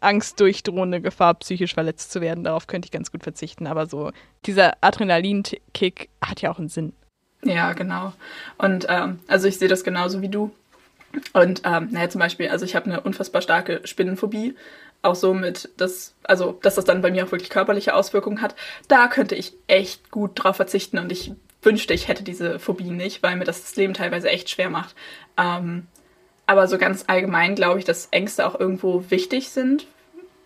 [0.00, 3.66] Angst durch Gefahr, psychisch verletzt zu werden, darauf könnte ich ganz gut verzichten.
[3.66, 4.10] Aber so
[4.46, 6.92] dieser Adrenalinkick hat ja auch einen Sinn.
[7.42, 8.12] Ja, genau.
[8.58, 10.50] Und ähm, also ich sehe das genauso wie du.
[11.32, 14.54] Und ähm, naja, zum Beispiel, also ich habe eine unfassbar starke Spinnenphobie
[15.02, 18.54] auch so mit, dass, also, dass das dann bei mir auch wirklich körperliche Auswirkungen hat,
[18.88, 23.22] da könnte ich echt gut drauf verzichten und ich wünschte, ich hätte diese Phobie nicht,
[23.22, 24.94] weil mir das das Leben teilweise echt schwer macht.
[25.36, 25.86] Ähm,
[26.46, 29.86] aber so ganz allgemein glaube ich, dass Ängste auch irgendwo wichtig sind,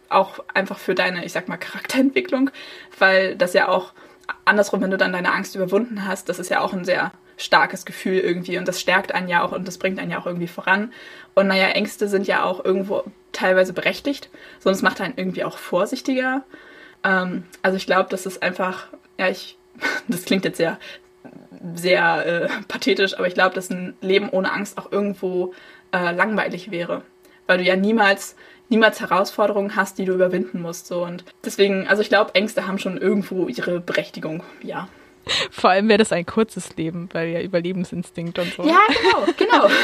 [0.09, 2.51] auch einfach für deine, ich sag mal, Charakterentwicklung,
[2.99, 3.93] weil das ja auch
[4.45, 7.85] andersrum, wenn du dann deine Angst überwunden hast, das ist ja auch ein sehr starkes
[7.85, 10.47] Gefühl irgendwie und das stärkt einen ja auch und das bringt einen ja auch irgendwie
[10.47, 10.93] voran.
[11.35, 14.31] Und naja, Ängste sind ja auch irgendwo teilweise berechtigt,
[14.65, 16.45] es macht einen irgendwie auch vorsichtiger.
[17.03, 19.59] Ähm, also ich glaube, das ist einfach, ja, ich,
[20.09, 20.79] das klingt jetzt sehr,
[21.75, 25.55] sehr äh, pathetisch, aber ich glaube, dass ein Leben ohne Angst auch irgendwo
[25.93, 27.03] äh, langweilig wäre,
[27.47, 28.37] weil du ja niemals
[28.69, 30.87] niemals Herausforderungen hast, die du überwinden musst.
[30.87, 31.05] So.
[31.05, 34.89] Und deswegen, also ich glaube, Ängste haben schon irgendwo ihre Berechtigung, ja.
[35.51, 38.65] Vor allem wäre das ein kurzes Leben, weil ja Überlebensinstinkt und so.
[38.65, 39.75] Ja, genau, genau.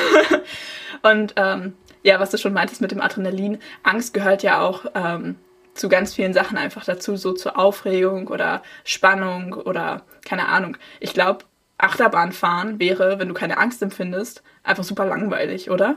[1.10, 5.36] und ähm, ja, was du schon meintest mit dem Adrenalin, Angst gehört ja auch ähm,
[5.74, 10.76] zu ganz vielen Sachen einfach dazu, so zur Aufregung oder Spannung oder keine Ahnung.
[10.98, 11.44] Ich glaube,
[11.82, 15.96] Achterbahnfahren wäre, wenn du keine Angst empfindest, einfach super langweilig, oder?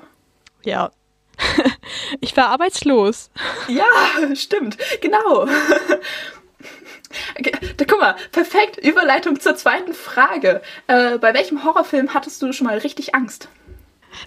[0.63, 0.91] Ja.
[2.21, 3.29] ich war arbeitslos.
[3.67, 3.85] Ja,
[4.35, 5.47] stimmt, genau.
[7.77, 8.77] Guck mal, perfekt.
[8.77, 10.61] Überleitung zur zweiten Frage.
[10.87, 13.49] Äh, bei welchem Horrorfilm hattest du schon mal richtig Angst?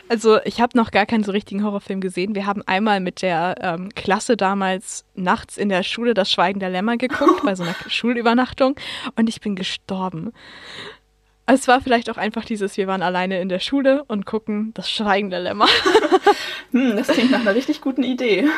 [0.09, 2.35] Also ich habe noch gar keinen so richtigen Horrorfilm gesehen.
[2.35, 6.71] Wir haben einmal mit der ähm, Klasse damals nachts in der Schule das Schweigen der
[6.71, 8.77] Lämmer geguckt, bei so einer Schulübernachtung.
[9.17, 10.33] Und ich bin gestorben.
[11.47, 14.91] Es war vielleicht auch einfach dieses, wir waren alleine in der Schule und gucken das
[14.91, 15.69] Schweigen der Lämmer.
[16.73, 18.49] hm, das klingt nach einer richtig guten Idee.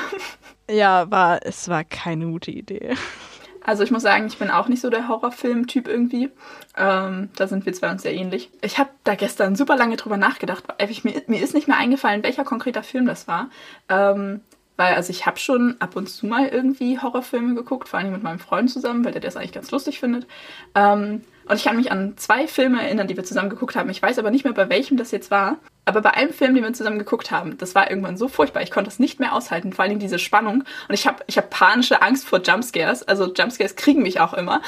[0.70, 2.94] Ja, war, es war keine gute Idee.
[3.62, 6.30] Also ich muss sagen, ich bin auch nicht so der Horrorfilm-Typ irgendwie.
[6.74, 8.50] Ähm, da sind wir zwei uns sehr ähnlich.
[8.62, 10.64] Ich habe da gestern super lange drüber nachgedacht.
[10.88, 13.50] Ich, mir, mir, ist nicht mehr eingefallen, welcher konkreter Film das war.
[13.90, 14.40] Ähm,
[14.78, 18.22] weil, also ich habe schon ab und zu mal irgendwie Horrorfilme geguckt, vor allem mit
[18.22, 20.26] meinem Freund zusammen, weil der das eigentlich ganz lustig findet.
[20.74, 23.88] Ähm, und ich kann mich an zwei Filme erinnern, die wir zusammen geguckt haben.
[23.90, 25.56] Ich weiß aber nicht mehr, bei welchem das jetzt war.
[25.86, 28.62] Aber bei einem Film, den wir zusammen geguckt haben, das war irgendwann so furchtbar.
[28.62, 30.64] Ich konnte das nicht mehr aushalten, vor allem diese Spannung.
[30.88, 33.02] Und ich habe ich hab panische Angst vor Jumpscares.
[33.04, 34.60] Also Jumpscares kriegen mich auch immer.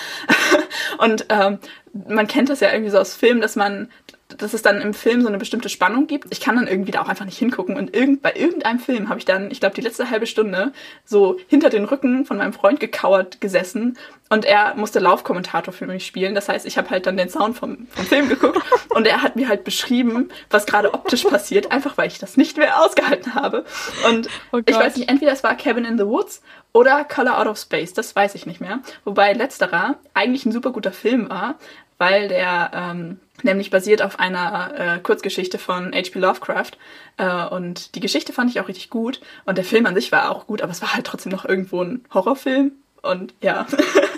[0.98, 1.58] und ähm,
[1.92, 3.90] man kennt das ja irgendwie so aus Filmen, dass man,
[4.38, 6.26] dass es dann im Film so eine bestimmte Spannung gibt.
[6.30, 7.76] Ich kann dann irgendwie da auch einfach nicht hingucken.
[7.76, 10.72] Und irgend, bei irgendeinem Film habe ich dann, ich glaube, die letzte halbe Stunde
[11.04, 13.98] so hinter den Rücken von meinem Freund gekauert gesessen.
[14.28, 16.34] Und er musste Laufkommentator für mich spielen.
[16.34, 19.34] Das heißt, ich habe halt dann den Sound vom, vom Film geguckt und er hat
[19.34, 23.64] mir halt beschrieben, was gerade optisch passiert, einfach weil ich das nicht mehr ausgehalten habe.
[24.08, 27.46] Und oh ich weiß nicht, entweder es war Cabin in the Woods oder Color Out
[27.48, 28.78] of Space, das weiß ich nicht mehr.
[29.04, 31.56] Wobei letzterer eigentlich ein super guter Film war,
[32.00, 36.18] weil der ähm, nämlich basiert auf einer äh, Kurzgeschichte von H.P.
[36.18, 36.72] Lovecraft.
[37.18, 39.20] Äh, und die Geschichte fand ich auch richtig gut.
[39.44, 41.82] Und der Film an sich war auch gut, aber es war halt trotzdem noch irgendwo
[41.82, 42.72] ein Horrorfilm.
[43.02, 43.66] Und ja.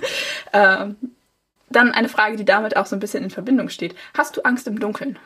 [0.53, 0.95] ähm,
[1.71, 3.97] dann eine Frage, die damit auch so ein bisschen in Verbindung steht.
[4.17, 5.19] Hast du Angst im Dunkeln?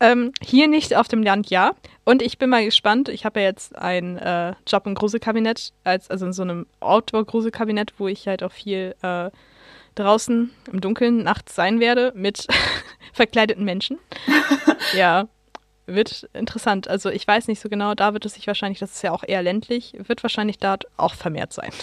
[0.00, 1.72] Ähm, hier nicht auf dem Land, ja.
[2.04, 3.08] Und ich bin mal gespannt.
[3.10, 7.94] Ich habe ja jetzt einen äh, Job im Gruselkabinett, als, also in so einem Outdoor-Gruselkabinett,
[7.98, 9.30] wo ich halt auch viel äh,
[9.94, 12.46] draußen im Dunkeln nachts sein werde mit
[13.12, 13.98] verkleideten Menschen.
[14.96, 15.28] ja,
[15.86, 16.88] wird interessant.
[16.88, 19.24] Also ich weiß nicht so genau, da wird es sich wahrscheinlich, das ist ja auch
[19.26, 21.70] eher ländlich, wird wahrscheinlich dort auch vermehrt sein.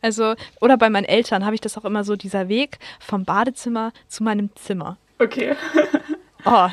[0.00, 3.92] Also, oder bei meinen Eltern habe ich das auch immer so, dieser Weg vom Badezimmer
[4.06, 4.96] zu meinem Zimmer.
[5.18, 5.56] Okay.
[6.44, 6.68] oh.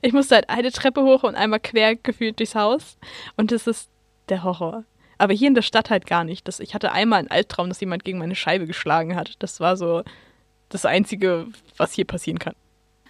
[0.00, 2.96] Ich musste halt eine Treppe hoch und einmal quer gefühlt durchs Haus.
[3.36, 3.90] Und es ist
[4.28, 4.84] der Horror.
[5.22, 6.48] Aber hier in der Stadt halt gar nicht.
[6.48, 9.36] Das, ich hatte einmal einen Albtraum, dass jemand gegen meine Scheibe geschlagen hat.
[9.38, 10.02] Das war so
[10.68, 12.56] das Einzige, was hier passieren kann.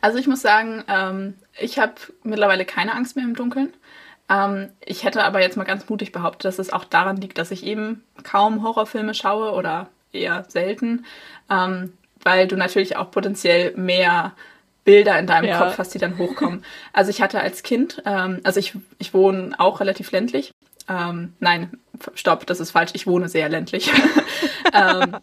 [0.03, 3.73] Also ich muss sagen, ähm, ich habe mittlerweile keine Angst mehr im Dunkeln.
[4.29, 7.51] Ähm, ich hätte aber jetzt mal ganz mutig behauptet, dass es auch daran liegt, dass
[7.51, 11.07] ich eben kaum Horrorfilme schaue oder eher selten,
[11.49, 14.33] ähm, weil du natürlich auch potenziell mehr
[14.85, 15.59] Bilder in deinem ja.
[15.59, 16.63] Kopf hast, die dann hochkommen.
[16.93, 20.53] Also ich hatte als Kind, ähm, also ich, ich wohne auch relativ ländlich.
[20.89, 21.79] Ähm, nein,
[22.15, 22.93] stopp, das ist falsch.
[22.95, 23.91] Ich wohne sehr ländlich.
[24.73, 25.17] ähm,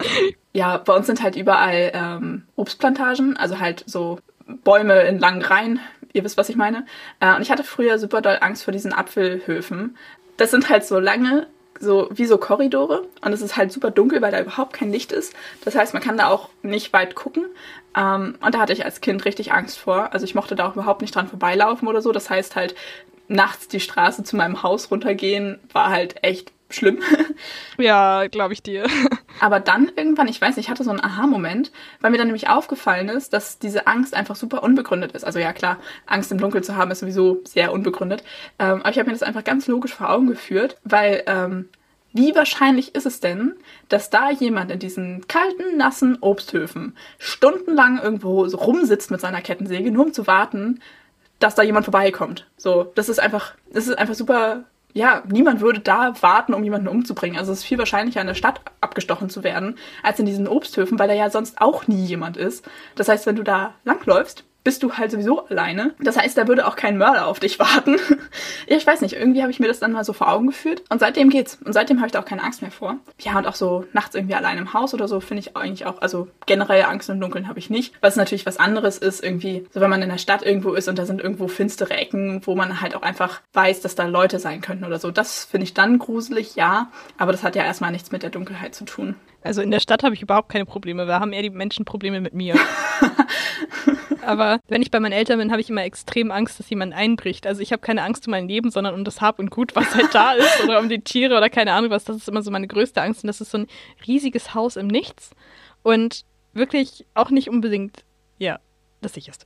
[0.53, 4.19] ja, bei uns sind halt überall ähm, Obstplantagen, also halt so
[4.63, 5.79] Bäume in langen Reihen.
[6.13, 6.85] Ihr wisst, was ich meine.
[7.19, 9.97] Äh, und ich hatte früher super doll Angst vor diesen Apfelhöfen.
[10.37, 11.47] Das sind halt so lange,
[11.79, 13.07] so wie so Korridore.
[13.21, 15.33] Und es ist halt super dunkel, weil da überhaupt kein Licht ist.
[15.65, 17.45] Das heißt, man kann da auch nicht weit gucken.
[17.95, 20.13] Ähm, und da hatte ich als Kind richtig Angst vor.
[20.13, 22.11] Also ich mochte da auch überhaupt nicht dran vorbeilaufen oder so.
[22.11, 22.75] Das heißt halt,
[23.29, 26.99] nachts die Straße zu meinem Haus runtergehen, war halt echt schlimm.
[27.77, 28.85] Ja, glaube ich dir.
[29.39, 32.49] Aber dann irgendwann, ich weiß nicht, ich hatte so einen Aha-Moment, weil mir dann nämlich
[32.49, 35.23] aufgefallen ist, dass diese Angst einfach super unbegründet ist.
[35.23, 38.23] Also ja, klar, Angst im Dunkeln zu haben ist sowieso sehr unbegründet.
[38.59, 41.69] Ähm, aber ich habe mir das einfach ganz logisch vor Augen geführt, weil ähm,
[42.11, 43.53] wie wahrscheinlich ist es denn,
[43.87, 49.91] dass da jemand in diesen kalten, nassen Obsthöfen stundenlang irgendwo so rumsitzt mit seiner Kettensäge,
[49.91, 50.81] nur um zu warten,
[51.39, 52.47] dass da jemand vorbeikommt?
[52.57, 56.87] So, das ist einfach, das ist einfach super ja, niemand würde da warten, um jemanden
[56.87, 57.37] umzubringen.
[57.37, 60.97] Also es ist viel wahrscheinlicher, in der Stadt abgestochen zu werden, als in diesen Obsthöfen,
[60.97, 62.67] weil da ja sonst auch nie jemand ist.
[62.95, 65.95] Das heißt, wenn du da langläufst, bist du halt sowieso alleine.
[65.99, 67.95] Das heißt, da würde auch kein Mörder auf dich warten.
[68.67, 70.83] ja, ich weiß nicht, irgendwie habe ich mir das dann mal so vor Augen geführt.
[70.89, 71.57] Und seitdem geht's.
[71.65, 72.97] Und seitdem habe ich da auch keine Angst mehr vor.
[73.19, 76.03] Ja, und auch so nachts irgendwie allein im Haus oder so finde ich eigentlich auch,
[76.03, 77.95] also generell Angst im Dunkeln habe ich nicht.
[77.99, 80.99] Was natürlich was anderes ist, irgendwie, so wenn man in der Stadt irgendwo ist und
[80.99, 84.61] da sind irgendwo finstere Ecken, wo man halt auch einfach weiß, dass da Leute sein
[84.61, 85.09] könnten oder so.
[85.09, 86.91] Das finde ich dann gruselig, ja.
[87.17, 89.15] Aber das hat ja erstmal nichts mit der Dunkelheit zu tun.
[89.41, 91.05] Also in der Stadt habe ich überhaupt keine Probleme.
[91.05, 92.55] Da haben eher die Menschen Probleme mit mir.
[94.21, 97.47] Aber wenn ich bei meinen Eltern bin, habe ich immer extrem Angst, dass jemand einbricht.
[97.47, 99.95] Also ich habe keine Angst um mein Leben, sondern um das Hab und Gut, was
[99.95, 100.63] halt da ist.
[100.63, 102.03] Oder um die Tiere oder keine Ahnung was.
[102.03, 103.23] Das ist immer so meine größte Angst.
[103.23, 103.67] Und das ist so ein
[104.05, 105.31] riesiges Haus im Nichts.
[105.83, 108.03] Und wirklich auch nicht unbedingt,
[108.37, 108.59] ja,
[109.01, 109.45] das sicherste.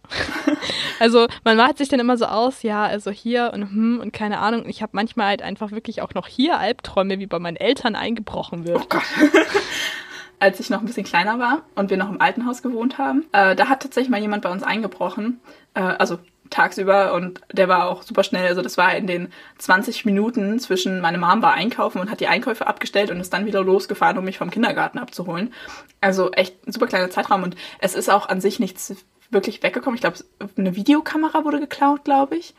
[1.00, 4.40] also man malt sich dann immer so aus, ja, also hier und hm und keine
[4.40, 4.68] Ahnung.
[4.68, 8.66] Ich habe manchmal halt einfach wirklich auch noch hier Albträume, wie bei meinen Eltern eingebrochen
[8.66, 8.82] wird.
[8.82, 9.04] Oh Gott.
[10.40, 13.26] Als ich noch ein bisschen kleiner war und wir noch im alten Haus gewohnt haben,
[13.32, 15.40] äh, da hat tatsächlich mal jemand bei uns eingebrochen.
[15.74, 16.20] Äh, also
[16.54, 18.48] tagsüber und der war auch super schnell.
[18.48, 22.28] Also das war in den 20 Minuten zwischen meine Mom war einkaufen und hat die
[22.28, 25.54] Einkäufe abgestellt und ist dann wieder losgefahren, um mich vom Kindergarten abzuholen.
[26.00, 28.96] Also echt ein super kleiner Zeitraum und es ist auch an sich nichts
[29.34, 29.96] wirklich weggekommen.
[29.96, 30.18] Ich glaube,
[30.58, 32.54] eine Videokamera wurde geklaut, glaube ich.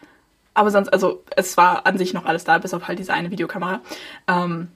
[0.54, 3.30] Aber sonst, also es war an sich noch alles da, bis auf halt diese eine
[3.30, 3.80] Videokamera.
[4.28, 4.68] Ähm,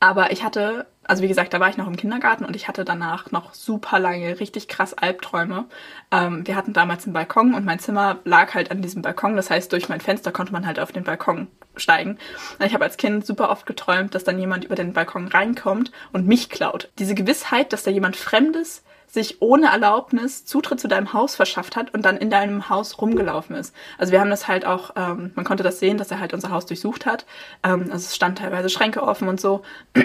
[0.00, 2.84] aber ich hatte, also wie gesagt, da war ich noch im Kindergarten und ich hatte
[2.84, 5.66] danach noch super lange, richtig krass Albträume.
[6.10, 9.36] Ähm, wir hatten damals einen Balkon und mein Zimmer lag halt an diesem Balkon.
[9.36, 11.46] Das heißt, durch mein Fenster konnte man halt auf den Balkon
[11.76, 12.18] steigen.
[12.64, 16.26] Ich habe als Kind super oft geträumt, dass dann jemand über den Balkon reinkommt und
[16.26, 16.90] mich klaut.
[16.98, 21.92] Diese Gewissheit, dass da jemand Fremdes sich ohne Erlaubnis Zutritt zu deinem Haus verschafft hat
[21.92, 23.74] und dann in deinem Haus rumgelaufen ist.
[23.98, 26.50] Also wir haben das halt auch, ähm, man konnte das sehen, dass er halt unser
[26.50, 27.26] Haus durchsucht hat.
[27.62, 29.62] Ähm, also es stand teilweise Schränke offen und so.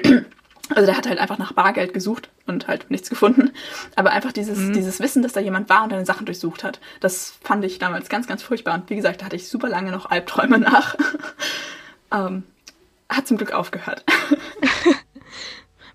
[0.76, 3.52] Also der hat halt einfach nach Bargeld gesucht und halt nichts gefunden.
[3.96, 4.74] Aber einfach dieses, mhm.
[4.74, 8.10] dieses Wissen, dass da jemand war und deine Sachen durchsucht hat, das fand ich damals
[8.10, 8.74] ganz, ganz furchtbar.
[8.74, 10.98] Und wie gesagt, da hatte ich super lange noch Albträume nach.
[12.12, 12.44] ähm,
[13.08, 14.04] hat zum Glück aufgehört.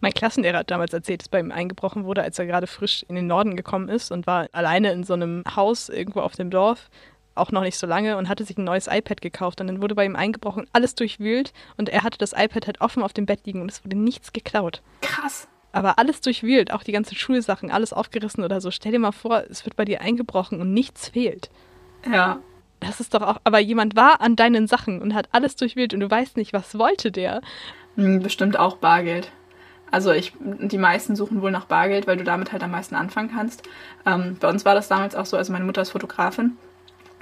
[0.02, 3.14] Mein Klassenlehrer hat damals erzählt, dass bei ihm eingebrochen wurde, als er gerade frisch in
[3.14, 6.90] den Norden gekommen ist und war alleine in so einem Haus irgendwo auf dem Dorf
[7.36, 9.94] auch noch nicht so lange und hatte sich ein neues iPad gekauft und dann wurde
[9.94, 13.46] bei ihm eingebrochen, alles durchwühlt und er hatte das iPad halt offen auf dem Bett
[13.46, 14.82] liegen und es wurde nichts geklaut.
[15.02, 15.46] Krass.
[15.70, 18.72] Aber alles durchwühlt, auch die ganzen Schulsachen, alles aufgerissen oder so.
[18.72, 21.48] Stell dir mal vor, es wird bei dir eingebrochen und nichts fehlt.
[22.12, 22.40] Ja.
[22.80, 26.00] Das ist doch auch, aber jemand war an deinen Sachen und hat alles durchwühlt und
[26.00, 27.40] du weißt nicht, was wollte der.
[27.94, 29.30] Hm, bestimmt auch Bargeld.
[29.92, 33.30] Also ich, die meisten suchen wohl nach Bargeld, weil du damit halt am meisten anfangen
[33.32, 33.62] kannst.
[34.04, 36.56] Ähm, bei uns war das damals auch so, also meine Mutter ist Fotografin.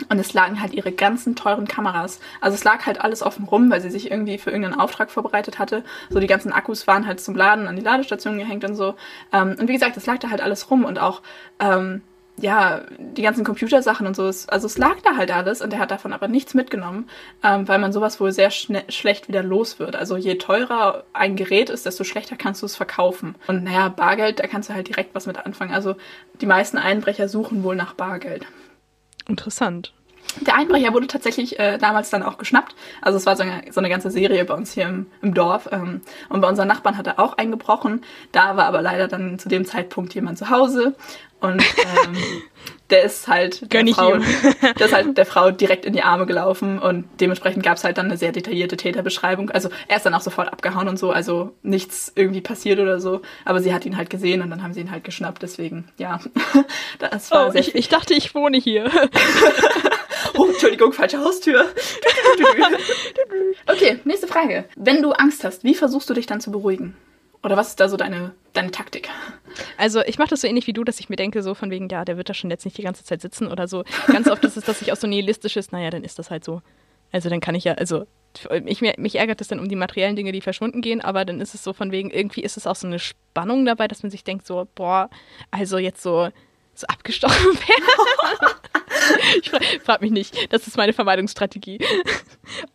[0.08, 2.20] Und es lagen halt ihre ganzen teuren Kameras.
[2.40, 5.58] Also es lag halt alles offen rum, weil sie sich irgendwie für irgendeinen Auftrag vorbereitet
[5.58, 5.84] hatte.
[6.08, 8.94] So die ganzen Akkus waren halt zum Laden an die Ladestation gehängt und so.
[9.32, 11.20] Ähm, und wie gesagt, es lag da halt alles rum und auch
[11.58, 12.02] ähm,
[12.36, 15.90] ja, die ganzen Computersachen und so, also es lag da halt alles und er hat
[15.90, 17.08] davon aber nichts mitgenommen,
[17.42, 19.96] ähm, weil man sowas wohl sehr schlecht wieder los wird.
[19.96, 23.34] Also je teurer ein Gerät ist, desto schlechter kannst du es verkaufen.
[23.46, 25.72] Und naja, Bargeld, da kannst du halt direkt was mit anfangen.
[25.72, 25.96] Also
[26.40, 28.46] die meisten Einbrecher suchen wohl nach Bargeld.
[29.28, 29.92] Interessant.
[30.40, 32.74] Der Einbrecher wurde tatsächlich äh, damals dann auch geschnappt.
[33.02, 35.68] Also es war so eine, so eine ganze Serie bei uns hier im, im Dorf.
[35.72, 38.02] Ähm, und bei unseren Nachbarn hat er auch eingebrochen.
[38.30, 40.94] Da war aber leider dann zu dem Zeitpunkt jemand zu Hause.
[41.40, 42.16] Und ähm,
[42.90, 44.14] der ist halt der Frau,
[44.78, 47.98] der ist halt der Frau direkt in die Arme gelaufen und dementsprechend gab es halt
[47.98, 49.50] dann eine sehr detaillierte Täterbeschreibung.
[49.50, 53.22] Also er ist dann auch sofort abgehauen und so, also nichts irgendwie passiert oder so.
[53.44, 55.42] Aber sie hat ihn halt gesehen und dann haben sie ihn halt geschnappt.
[55.42, 56.20] Deswegen, ja,
[56.98, 57.52] das war oh.
[57.54, 58.90] Ich, ich dachte, ich wohne hier.
[60.36, 61.66] oh, Entschuldigung, falsche Haustür.
[63.66, 64.64] okay, nächste Frage.
[64.76, 66.96] Wenn du Angst hast, wie versuchst du dich dann zu beruhigen?
[67.42, 69.08] Oder was ist da so deine, deine Taktik?
[69.78, 71.88] Also ich mache das so ähnlich wie du, dass ich mir denke, so von wegen,
[71.88, 73.84] ja, der wird da schon jetzt nicht die ganze Zeit sitzen oder so.
[74.08, 76.44] Ganz oft ist es, dass ich auch so nihilistisch ist, naja, dann ist das halt
[76.44, 76.60] so.
[77.12, 78.06] Also dann kann ich ja, also
[78.66, 81.54] ich, mich ärgert es dann um die materiellen Dinge, die verschwunden gehen, aber dann ist
[81.54, 84.22] es so von wegen, irgendwie ist es auch so eine Spannung dabei, dass man sich
[84.22, 85.10] denkt, so, boah,
[85.50, 86.28] also jetzt so,
[86.74, 88.54] so abgestochen werden.
[89.40, 91.84] ich frage frag mich nicht, das ist meine Vermeidungsstrategie.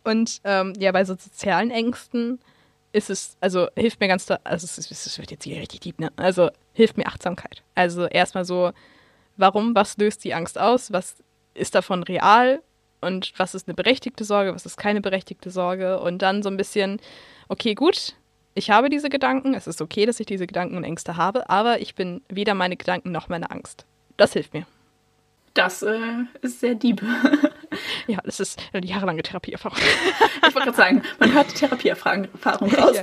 [0.04, 2.40] Und ähm, ja, bei so sozialen Ängsten
[2.96, 6.10] ist es, also hilft mir ganz, also es, es wird jetzt hier richtig deep, ne?
[6.16, 7.62] Also hilft mir Achtsamkeit.
[7.74, 8.72] Also erstmal so,
[9.36, 11.16] warum, was löst die Angst aus, was
[11.52, 12.62] ist davon real
[13.02, 16.56] und was ist eine berechtigte Sorge, was ist keine berechtigte Sorge und dann so ein
[16.56, 16.98] bisschen,
[17.48, 18.14] okay, gut,
[18.54, 21.80] ich habe diese Gedanken, es ist okay, dass ich diese Gedanken und Ängste habe, aber
[21.82, 23.84] ich bin weder meine Gedanken noch meine Angst.
[24.16, 24.66] Das hilft mir.
[25.52, 27.02] Das äh, ist sehr deep.
[28.06, 29.78] Ja, das ist eine jahrelange Therapieerfahrung.
[29.78, 32.28] ich wollte gerade sagen, man hört die Therapieerfahrung
[32.74, 32.96] raus.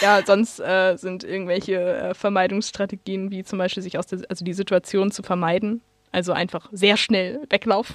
[0.00, 4.44] Ja, ja sonst äh, sind irgendwelche äh, Vermeidungsstrategien, wie zum Beispiel sich aus der, also
[4.44, 5.82] die Situation zu vermeiden,
[6.12, 7.94] also einfach sehr schnell weglaufen.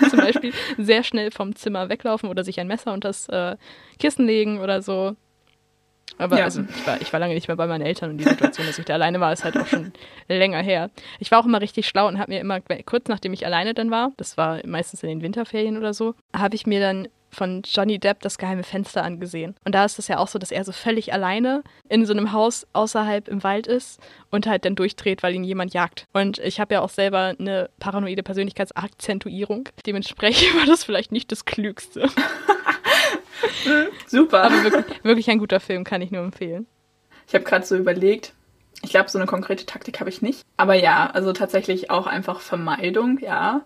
[0.10, 3.56] zum Beispiel sehr schnell vom Zimmer weglaufen oder sich ein Messer unter das äh,
[3.98, 5.16] Kissen legen oder so.
[6.18, 6.44] Aber ja.
[6.44, 8.78] also ich war, ich war lange nicht mehr bei meinen Eltern und die Situation, dass
[8.78, 9.92] ich da alleine war, ist halt auch schon
[10.28, 10.90] länger her.
[11.18, 13.90] Ich war auch immer richtig schlau und habe mir immer, kurz nachdem ich alleine dann
[13.90, 17.98] war, das war meistens in den Winterferien oder so, habe ich mir dann von Johnny
[17.98, 19.54] Depp das geheime Fenster angesehen.
[19.64, 22.32] Und da ist es ja auch so, dass er so völlig alleine in so einem
[22.32, 24.00] Haus außerhalb im Wald ist
[24.30, 26.06] und halt dann durchdreht, weil ihn jemand jagt.
[26.12, 29.68] Und ich habe ja auch selber eine paranoide Persönlichkeitsakzentuierung.
[29.86, 32.08] Dementsprechend war das vielleicht nicht das Klügste.
[34.06, 34.44] Super.
[34.44, 36.66] Aber wirklich, wirklich ein guter Film, kann ich nur empfehlen.
[37.26, 38.34] Ich habe gerade so überlegt,
[38.82, 40.42] ich glaube, so eine konkrete Taktik habe ich nicht.
[40.56, 43.62] Aber ja, also tatsächlich auch einfach Vermeidung, ja.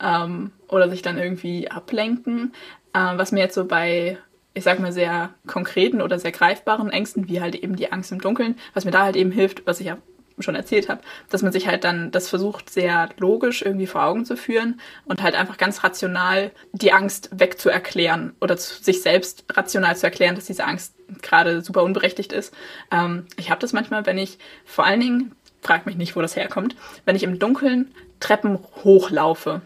[0.00, 2.52] Ähm, oder sich dann irgendwie ablenken.
[2.94, 4.18] Ähm, was mir jetzt so bei,
[4.54, 8.20] ich sag mal, sehr konkreten oder sehr greifbaren Ängsten, wie halt eben die Angst im
[8.20, 9.98] Dunkeln, was mir da halt eben hilft, was ich ja
[10.38, 14.24] schon erzählt habe, dass man sich halt dann das versucht, sehr logisch irgendwie vor Augen
[14.24, 20.06] zu führen und halt einfach ganz rational die Angst wegzuerklären oder sich selbst rational zu
[20.06, 22.54] erklären, dass diese Angst gerade super unberechtigt ist.
[22.90, 25.32] Ähm, ich habe das manchmal, wenn ich vor allen Dingen,
[25.62, 29.62] frag mich nicht, wo das herkommt, wenn ich im Dunkeln Treppen hochlaufe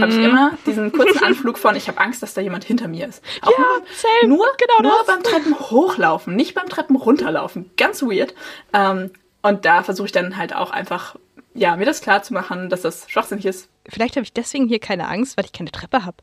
[0.00, 0.24] habe ich mhm.
[0.24, 3.22] immer diesen kurzen Anflug von, ich habe Angst, dass da jemand hinter mir ist.
[3.40, 4.34] Auch ja, same.
[4.34, 7.70] Nur, genau nur beim Treppen hochlaufen, nicht beim Treppen runterlaufen.
[7.76, 8.34] Ganz weird.
[8.72, 9.10] Ähm,
[9.46, 11.16] und da versuche ich dann halt auch einfach,
[11.54, 13.68] ja, mir das klar zu machen, dass das schwachsinnig ist.
[13.88, 16.16] Vielleicht habe ich deswegen hier keine Angst, weil ich keine Treppe habe.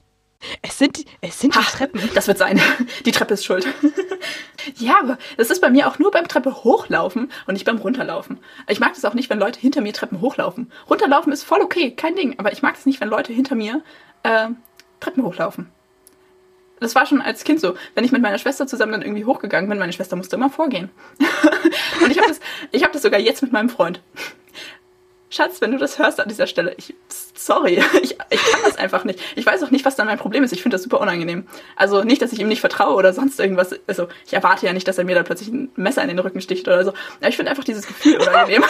[0.62, 2.02] Es sind, es sind die Ach, Treppen.
[2.14, 2.60] Das wird sein.
[3.06, 3.66] Die Treppe ist schuld.
[4.76, 8.40] ja, aber das ist bei mir auch nur beim Treppe hochlaufen und nicht beim runterlaufen.
[8.68, 10.72] Ich mag das auch nicht, wenn Leute hinter mir Treppen hochlaufen.
[10.90, 12.38] Runterlaufen ist voll okay, kein Ding.
[12.40, 13.82] Aber ich mag es nicht, wenn Leute hinter mir
[14.24, 14.50] äh,
[15.00, 15.72] Treppen hochlaufen.
[16.84, 17.76] Das war schon als Kind so.
[17.96, 20.92] Wenn ich mit meiner Schwester zusammen dann irgendwie hochgegangen bin, meine Schwester musste immer vorgehen.
[22.04, 24.02] und ich habe das, hab das sogar jetzt mit meinem Freund.
[25.34, 29.04] Schatz, wenn du das hörst an dieser Stelle, ich, sorry, ich, ich kann das einfach
[29.04, 29.20] nicht.
[29.36, 30.54] Ich weiß auch nicht, was dann mein Problem ist.
[30.54, 31.48] Ich finde das super unangenehm.
[31.76, 33.74] Also nicht, dass ich ihm nicht vertraue oder sonst irgendwas.
[33.88, 36.40] Also ich erwarte ja nicht, dass er mir da plötzlich ein Messer in den Rücken
[36.40, 36.94] sticht oder so.
[37.28, 38.64] Ich finde einfach dieses Gefühl unangenehm.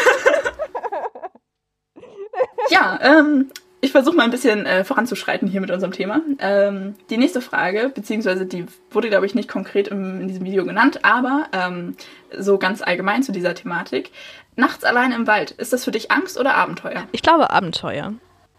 [2.69, 3.51] ja, ähm,
[3.83, 6.21] ich versuche mal ein bisschen äh, voranzuschreiten hier mit unserem Thema.
[6.39, 10.63] Ähm, die nächste Frage, beziehungsweise die wurde, glaube ich, nicht konkret im, in diesem Video
[10.63, 11.97] genannt, aber ähm,
[12.31, 14.11] so ganz allgemein zu dieser Thematik.
[14.55, 17.03] Nachts allein im Wald, ist das für dich Angst oder Abenteuer?
[17.11, 18.13] Ich glaube Abenteuer.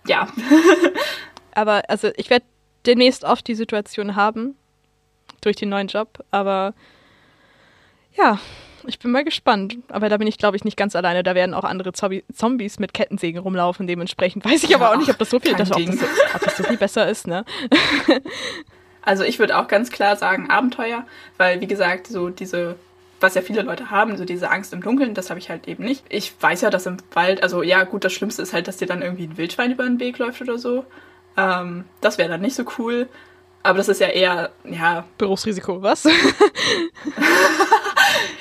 [0.06, 0.28] Ja.
[1.54, 2.44] aber also ich werde
[2.84, 4.58] demnächst oft die Situation haben,
[5.40, 6.74] durch den neuen Job, aber
[8.12, 8.38] ja,
[8.86, 9.78] ich bin mal gespannt.
[9.88, 11.22] Aber da bin ich, glaube ich, nicht ganz alleine.
[11.22, 13.86] Da werden auch andere Zombi Zombies mit Kettensägen rumlaufen.
[13.86, 15.96] Dementsprechend weiß ich ja, aber auch nicht, ob das so viel, das, ob, das,
[16.34, 17.44] ob das so viel besser ist, ne?
[19.02, 21.06] also ich würde auch ganz klar sagen Abenteuer,
[21.36, 22.76] weil wie gesagt, so diese
[23.24, 25.84] was ja viele Leute haben, so diese Angst im Dunkeln, das habe ich halt eben
[25.84, 26.04] nicht.
[26.10, 28.86] Ich weiß ja, dass im Wald, also ja, gut, das Schlimmste ist halt, dass dir
[28.86, 30.84] dann irgendwie ein Wildschwein über den Weg läuft oder so.
[31.36, 33.08] Ähm, das wäre dann nicht so cool.
[33.62, 35.04] Aber das ist ja eher, ja.
[35.16, 36.04] Berufsrisiko, was?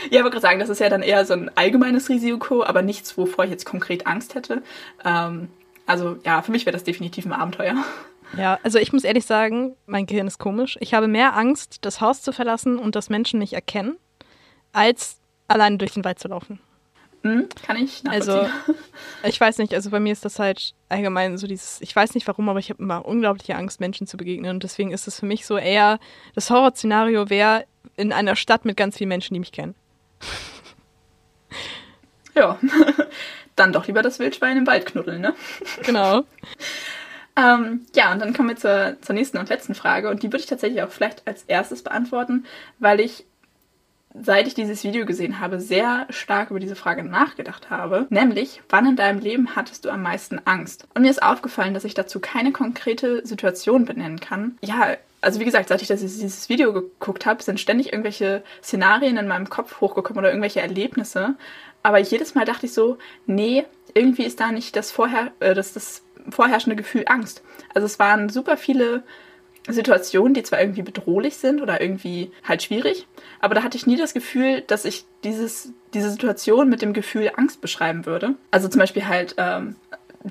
[0.10, 2.82] Ja, ich wollte gerade sagen, das ist ja dann eher so ein allgemeines Risiko, aber
[2.82, 4.62] nichts, wovor ich jetzt konkret Angst hätte.
[5.04, 5.50] Ähm,
[5.86, 7.76] also ja, für mich wäre das definitiv ein Abenteuer.
[8.38, 10.78] Ja, also ich muss ehrlich sagen, mein Gehirn ist komisch.
[10.82, 13.98] Ich habe mehr Angst, das Haus zu verlassen und das Menschen nicht erkennen,
[14.72, 15.18] als
[15.48, 16.60] alleine durch den Wald zu laufen.
[17.24, 18.48] Hm, kann ich Also,
[19.24, 22.28] ich weiß nicht, also bei mir ist das halt allgemein so dieses, ich weiß nicht
[22.28, 24.52] warum, aber ich habe immer unglaubliche Angst, Menschen zu begegnen.
[24.52, 26.00] Und deswegen ist es für mich so eher,
[26.36, 27.66] das Horrorszenario wäre
[27.96, 29.76] in einer Stadt mit ganz vielen Menschen, die mich kennen.
[32.36, 32.58] Ja,
[33.56, 35.36] dann doch lieber das Wildschwein im Wald knuddeln, ne?
[35.84, 36.24] Genau.
[37.36, 40.10] ähm, ja, und dann kommen wir zur, zur nächsten und letzten Frage.
[40.10, 42.48] Und die würde ich tatsächlich auch vielleicht als erstes beantworten,
[42.80, 43.28] weil ich
[44.14, 48.06] seit ich dieses Video gesehen habe, sehr stark über diese Frage nachgedacht habe.
[48.10, 50.88] Nämlich, wann in deinem Leben hattest du am meisten Angst?
[50.94, 54.58] Und mir ist aufgefallen, dass ich dazu keine konkrete Situation benennen kann.
[54.62, 59.28] Ja, also wie gesagt, seit ich dieses Video geguckt habe, sind ständig irgendwelche Szenarien in
[59.28, 61.36] meinem Kopf hochgekommen oder irgendwelche Erlebnisse.
[61.82, 65.74] Aber jedes Mal dachte ich so, nee, irgendwie ist da nicht das, vorher, äh, das,
[65.74, 67.42] das vorherrschende Gefühl Angst.
[67.74, 69.04] Also es waren super viele
[69.68, 73.08] Situationen, die zwar irgendwie bedrohlich sind oder irgendwie halt schwierig,
[73.40, 77.32] aber da hatte ich nie das Gefühl, dass ich dieses, diese Situation mit dem Gefühl
[77.36, 78.36] Angst beschreiben würde.
[78.52, 79.76] Also zum Beispiel halt ähm,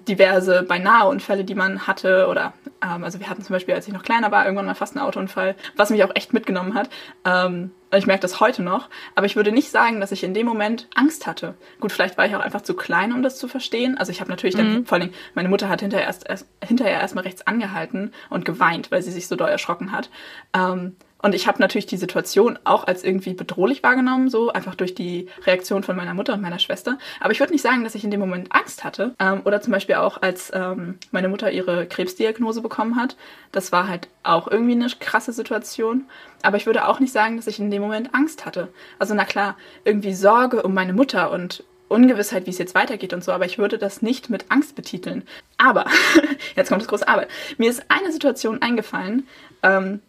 [0.08, 2.52] diverse beinahe Unfälle, die man hatte oder
[2.82, 5.06] ähm, also wir hatten zum Beispiel, als ich noch kleiner war, irgendwann mal fast einen
[5.06, 6.90] Autounfall, was mich auch echt mitgenommen hat.
[7.24, 10.46] Ähm, ich merke das heute noch, aber ich würde nicht sagen, dass ich in dem
[10.46, 11.54] Moment Angst hatte.
[11.80, 13.98] Gut, vielleicht war ich auch einfach zu klein, um das zu verstehen.
[13.98, 14.86] Also ich habe natürlich dann, mhm.
[14.86, 19.02] vor allem, meine Mutter hat hinterher erst, erst hinterher erstmal rechts angehalten und geweint, weil
[19.02, 20.10] sie sich so doll erschrocken hat.
[20.54, 24.94] Ähm, und ich habe natürlich die Situation auch als irgendwie bedrohlich wahrgenommen, so einfach durch
[24.94, 26.98] die Reaktion von meiner Mutter und meiner Schwester.
[27.20, 29.14] Aber ich würde nicht sagen, dass ich in dem Moment Angst hatte.
[29.20, 33.16] Ähm, oder zum Beispiel auch, als ähm, meine Mutter ihre Krebsdiagnose bekommen hat.
[33.52, 36.06] Das war halt auch irgendwie eine krasse Situation.
[36.42, 38.68] Aber ich würde auch nicht sagen, dass ich in dem Moment Angst hatte.
[38.98, 43.22] Also na klar, irgendwie Sorge um meine Mutter und Ungewissheit, wie es jetzt weitergeht und
[43.22, 45.24] so, aber ich würde das nicht mit Angst betiteln.
[45.58, 45.84] Aber,
[46.56, 47.26] jetzt kommt das große Aber.
[47.58, 49.28] Mir ist eine Situation eingefallen,
[49.62, 50.00] ähm,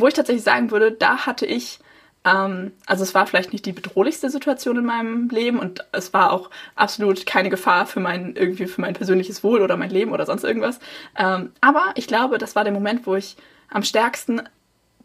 [0.00, 1.78] wo ich tatsächlich sagen würde, da hatte ich,
[2.24, 6.32] ähm, also es war vielleicht nicht die bedrohlichste Situation in meinem Leben und es war
[6.32, 10.26] auch absolut keine Gefahr für mein, irgendwie für mein persönliches Wohl oder mein Leben oder
[10.26, 10.78] sonst irgendwas.
[11.16, 13.36] Ähm, aber ich glaube, das war der Moment, wo ich
[13.68, 14.42] am stärksten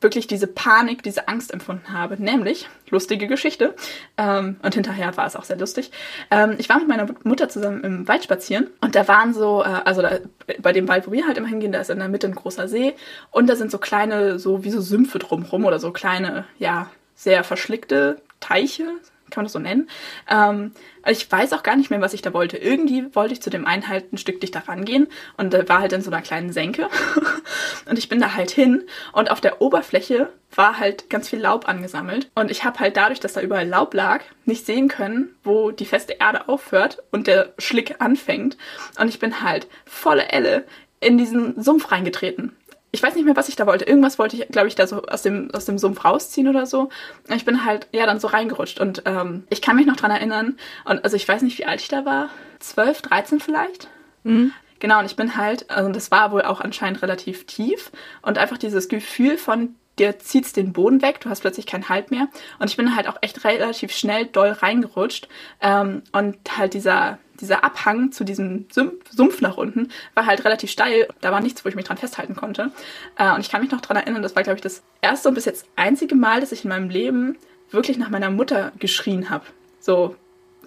[0.02, 2.22] wirklich diese Panik, diese Angst empfunden habe.
[2.22, 3.76] Nämlich, lustige Geschichte,
[4.18, 5.92] ähm, und hinterher war es auch sehr lustig.
[6.32, 9.82] Ähm, ich war mit meiner Mutter zusammen im Wald spazieren und da waren so, äh,
[9.86, 10.20] also da,
[10.60, 12.68] bei dem Wald, wo wir halt immer hingehen, da ist in der Mitte ein großer
[12.68, 12.94] See
[13.32, 17.44] und da sind so kleine, so wie so Sümpfe drumrum oder so kleine, ja, sehr
[17.44, 18.88] verschlickte Teiche,
[19.32, 19.90] kann man das so nennen.
[20.30, 20.72] Ähm,
[21.08, 22.58] ich weiß auch gar nicht mehr, was ich da wollte.
[22.58, 25.08] Irgendwie wollte ich zu dem einen halt ein Stück dichter rangehen
[25.38, 26.90] und da war halt in so einer kleinen Senke.
[27.90, 31.68] und ich bin da halt hin und auf der Oberfläche war halt ganz viel Laub
[31.68, 32.30] angesammelt.
[32.36, 35.86] Und ich habe halt dadurch, dass da überall Laub lag, nicht sehen können, wo die
[35.86, 38.58] feste Erde aufhört und der Schlick anfängt.
[39.00, 40.66] Und ich bin halt volle Elle
[41.02, 42.56] in diesen Sumpf reingetreten
[42.96, 43.84] ich weiß nicht mehr, was ich da wollte.
[43.84, 46.88] Irgendwas wollte ich, glaube ich, da so aus dem, aus dem Sumpf rausziehen oder so.
[47.28, 48.80] Ich bin halt, ja, dann so reingerutscht.
[48.80, 50.56] Und ähm, ich kann mich noch dran erinnern.
[50.86, 52.30] Und also ich weiß nicht, wie alt ich da war.
[52.60, 53.90] 12, 13 vielleicht.
[54.24, 54.54] Mhm.
[54.80, 57.92] Genau, und ich bin halt, also das war wohl auch anscheinend relativ tief.
[58.22, 62.12] Und einfach dieses Gefühl von, dir zieht's den Boden weg, du hast plötzlich keinen Halt
[62.12, 62.28] mehr.
[62.60, 65.28] Und ich bin halt auch echt relativ schnell doll reingerutscht.
[65.62, 71.08] Ähm, und halt dieser, dieser Abhang zu diesem Sumpf nach unten war halt relativ steil.
[71.22, 72.72] Da war nichts, wo ich mich dran festhalten konnte.
[73.18, 75.36] Äh, und ich kann mich noch dran erinnern, das war, glaube ich, das erste und
[75.36, 77.38] bis jetzt einzige Mal, dass ich in meinem Leben
[77.72, 79.46] wirklich nach meiner Mutter geschrien habe.
[79.80, 80.16] So,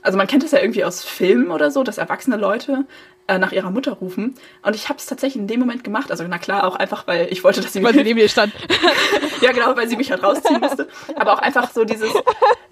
[0.02, 2.86] also man kennt das ja irgendwie aus Filmen oder so, dass erwachsene Leute
[3.28, 4.34] äh, nach ihrer Mutter rufen.
[4.62, 6.10] Und ich habe es tatsächlich in dem Moment gemacht.
[6.10, 7.88] Also na klar, auch einfach, weil ich wollte, dass sie mich...
[7.88, 8.52] Weil sie neben mir stand.
[9.42, 10.88] ja, genau, weil sie mich halt rausziehen musste.
[11.14, 12.10] Aber auch einfach so dieses,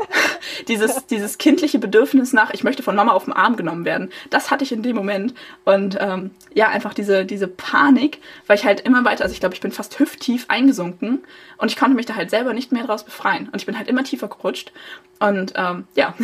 [0.68, 4.10] dieses, dieses kindliche Bedürfnis nach, ich möchte von Mama auf den Arm genommen werden.
[4.30, 5.34] Das hatte ich in dem Moment.
[5.64, 9.54] Und ähm, ja, einfach diese, diese Panik, weil ich halt immer weiter, also ich glaube,
[9.54, 11.22] ich bin fast hüfttief eingesunken
[11.58, 13.50] und ich konnte mich da halt selber nicht mehr draus befreien.
[13.52, 14.72] Und ich bin halt immer tiefer gerutscht.
[15.18, 16.14] Und ähm, ja,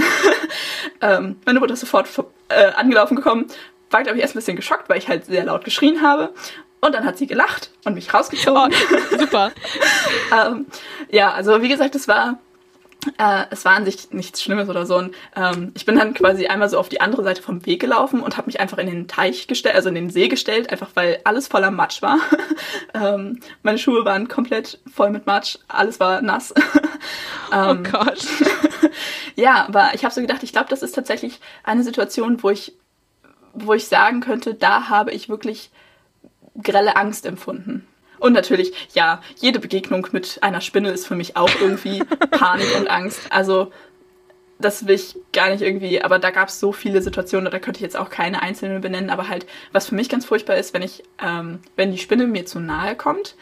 [1.02, 2.08] ähm, meine Mutter ist sofort
[2.48, 3.46] äh, angelaufen gekomm,
[3.92, 6.32] war, glaube ich, erst ein bisschen geschockt, weil ich halt sehr laut geschrien habe.
[6.80, 8.74] Und dann hat sie gelacht und mich rausgezogen.
[9.12, 9.52] Oh, super.
[10.46, 10.66] ähm,
[11.10, 12.38] ja, also wie gesagt, es war
[13.18, 14.96] äh, es war an sich nichts Schlimmes oder so.
[14.96, 18.20] Und ähm, ich bin dann quasi einmal so auf die andere Seite vom Weg gelaufen
[18.20, 21.20] und habe mich einfach in den Teich gestellt, also in den See gestellt, einfach weil
[21.24, 22.18] alles voller Matsch war.
[22.94, 26.54] ähm, meine Schuhe waren komplett voll mit Matsch, alles war nass.
[27.52, 28.24] ähm, oh Gott.
[29.34, 32.72] ja, aber ich habe so gedacht, ich glaube, das ist tatsächlich eine Situation, wo ich
[33.54, 35.70] wo ich sagen könnte, da habe ich wirklich
[36.62, 37.86] grelle Angst empfunden.
[38.18, 42.88] Und natürlich, ja, jede Begegnung mit einer Spinne ist für mich auch irgendwie Panik und
[42.88, 43.20] Angst.
[43.30, 43.72] Also
[44.60, 47.78] das will ich gar nicht irgendwie, aber da gab es so viele Situationen, da könnte
[47.78, 50.82] ich jetzt auch keine einzelne benennen, aber halt, was für mich ganz furchtbar ist, wenn
[50.82, 53.34] ich, ähm, wenn die Spinne mir zu nahe kommt.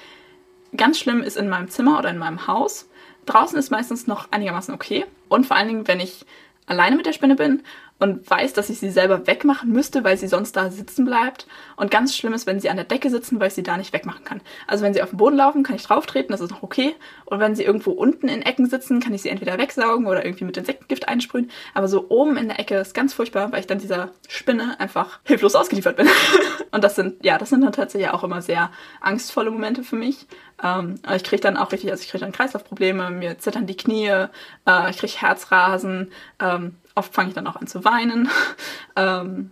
[0.77, 2.89] Ganz schlimm ist in meinem Zimmer oder in meinem Haus.
[3.27, 5.05] Draußen ist meistens noch einigermaßen okay.
[5.29, 6.25] Und vor allen Dingen, wenn ich
[6.67, 7.63] alleine mit der Spinne bin
[8.01, 11.47] und weiß, dass ich sie selber wegmachen müsste, weil sie sonst da sitzen bleibt.
[11.77, 13.93] Und ganz schlimm ist, wenn sie an der Decke sitzen, weil ich sie da nicht
[13.93, 14.41] wegmachen kann.
[14.67, 16.95] Also wenn sie auf dem Boden laufen, kann ich drauf treten, das ist noch okay.
[17.27, 20.45] Und wenn sie irgendwo unten in Ecken sitzen, kann ich sie entweder wegsaugen oder irgendwie
[20.45, 21.51] mit Insektengift einsprühen.
[21.75, 25.21] Aber so oben in der Ecke ist ganz furchtbar, weil ich dann dieser Spinne einfach
[25.25, 26.09] hilflos ausgeliefert bin.
[26.73, 28.71] und das sind, ja, das sind dann tatsächlich auch immer sehr
[29.03, 30.27] angstvolle Momente für mich.
[30.63, 34.09] Ähm, ich kriege dann auch richtig, also ich kriege dann Kreislaufprobleme, mir zittern die Knie,
[34.09, 38.29] äh, ich kriege Herzrasen, ähm, oft fange ich dann auch an zu weinen.
[38.97, 39.51] ähm,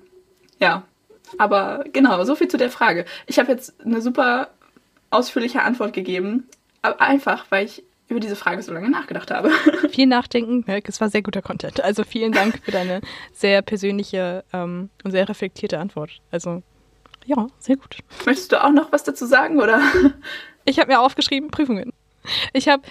[0.58, 0.82] ja,
[1.36, 3.04] aber genau, so viel zu der Frage.
[3.26, 4.50] Ich habe jetzt eine super
[5.10, 6.48] ausführliche Antwort gegeben,
[6.82, 9.50] aber einfach, weil ich über diese Frage so lange nachgedacht habe.
[9.90, 11.82] Viel Nachdenken, es war sehr guter Content.
[11.82, 13.02] Also vielen Dank für deine
[13.34, 16.20] sehr persönliche ähm, und sehr reflektierte Antwort.
[16.30, 16.62] Also
[17.26, 17.98] ja, sehr gut.
[18.24, 19.82] Möchtest du auch noch was dazu sagen oder?
[20.64, 21.92] Ich habe mir aufgeschrieben Prüfungen.
[22.52, 22.82] Ich habe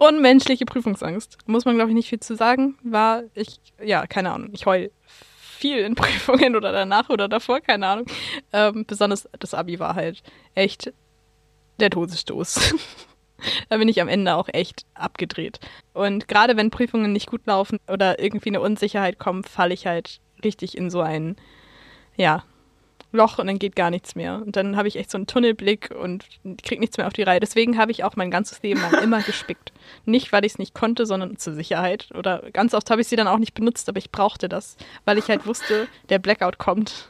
[0.00, 1.36] unmenschliche Prüfungsangst.
[1.46, 2.76] Muss man, glaube ich, nicht viel zu sagen.
[2.82, 4.90] War ich, ja, keine Ahnung, ich heul
[5.58, 8.06] viel in Prüfungen oder danach oder davor, keine Ahnung.
[8.52, 10.22] Ähm, besonders das Abi war halt
[10.54, 10.92] echt
[11.78, 12.74] der Todesstoß.
[13.68, 15.60] da bin ich am Ende auch echt abgedreht.
[15.92, 20.20] Und gerade wenn Prüfungen nicht gut laufen oder irgendwie eine Unsicherheit kommt, falle ich halt
[20.42, 21.36] richtig in so ein,
[22.16, 22.42] ja,
[23.12, 24.40] Loch und dann geht gar nichts mehr.
[24.44, 26.24] Und dann habe ich echt so einen Tunnelblick und
[26.62, 27.40] kriege nichts mehr auf die Reihe.
[27.40, 29.72] Deswegen habe ich auch mein ganzes Leben lang immer gespickt.
[30.04, 32.08] Nicht, weil ich es nicht konnte, sondern zur Sicherheit.
[32.14, 35.18] Oder ganz oft habe ich sie dann auch nicht benutzt, aber ich brauchte das, weil
[35.18, 37.09] ich halt wusste, der Blackout kommt.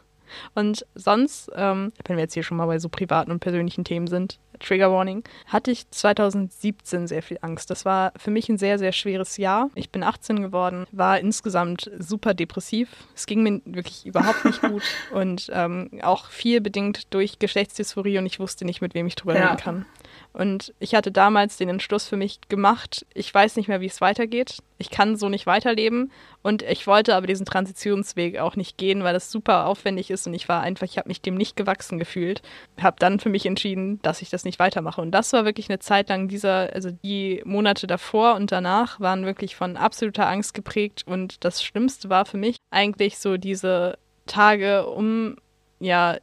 [0.54, 4.06] Und sonst, ähm, wenn wir jetzt hier schon mal bei so privaten und persönlichen Themen
[4.06, 7.70] sind, Trigger Warning, hatte ich 2017 sehr viel Angst.
[7.70, 9.70] Das war für mich ein sehr, sehr schweres Jahr.
[9.74, 12.90] Ich bin 18 geworden, war insgesamt super depressiv.
[13.14, 18.26] Es ging mir wirklich überhaupt nicht gut und ähm, auch viel bedingt durch Geschlechtsdysphorie und
[18.26, 19.46] ich wusste nicht, mit wem ich drüber ja.
[19.46, 19.86] reden kann.
[20.32, 24.00] Und ich hatte damals den Entschluss für mich gemacht, ich weiß nicht mehr, wie es
[24.00, 24.58] weitergeht.
[24.78, 26.12] Ich kann so nicht weiterleben.
[26.42, 30.34] Und ich wollte aber diesen Transitionsweg auch nicht gehen, weil das super aufwendig ist und
[30.34, 32.42] ich war einfach, ich habe mich dem nicht gewachsen gefühlt.
[32.80, 35.00] Habe dann für mich entschieden, dass ich das nicht weitermache.
[35.00, 39.26] Und das war wirklich eine Zeit lang dieser, also die Monate davor und danach waren
[39.26, 41.02] wirklich von absoluter Angst geprägt.
[41.06, 45.36] Und das Schlimmste war für mich eigentlich so diese Tage um,
[45.80, 46.18] ja,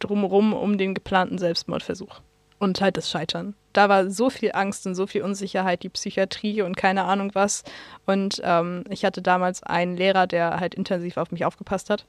[0.00, 2.20] drumherum um den geplanten Selbstmordversuch
[2.66, 3.54] und halt das Scheitern.
[3.72, 7.62] Da war so viel Angst und so viel Unsicherheit, die Psychiatrie und keine Ahnung was.
[8.06, 12.04] Und ähm, ich hatte damals einen Lehrer, der halt intensiv auf mich aufgepasst hat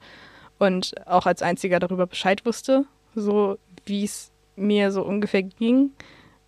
[0.58, 2.84] und auch als einziger darüber Bescheid wusste,
[3.14, 3.56] so
[3.86, 5.92] wie es mir so ungefähr ging.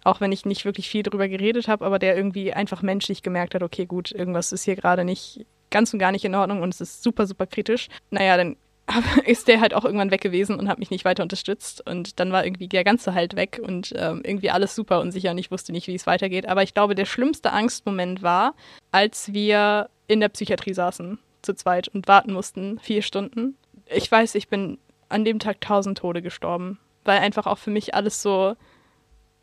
[0.02, 3.54] Auch wenn ich nicht wirklich viel darüber geredet habe, aber der irgendwie einfach menschlich gemerkt
[3.54, 6.74] hat, okay, gut, irgendwas ist hier gerade nicht ganz und gar nicht in Ordnung und
[6.74, 7.88] es ist super, super kritisch.
[8.10, 8.56] Naja, dann
[9.26, 11.86] ist der halt auch irgendwann weg gewesen und hat mich nicht weiter unterstützt.
[11.86, 15.38] Und dann war irgendwie der ganze Halt weg und ähm, irgendwie alles super unsicher und
[15.38, 16.46] ich wusste nicht, wie es weitergeht.
[16.46, 18.54] Aber ich glaube, der schlimmste Angstmoment war,
[18.90, 23.56] als wir in der Psychiatrie saßen, zu zweit und warten mussten, vier Stunden.
[23.86, 24.78] Ich weiß, ich bin
[25.08, 28.54] an dem Tag tausend Tode gestorben, weil einfach auch für mich alles so,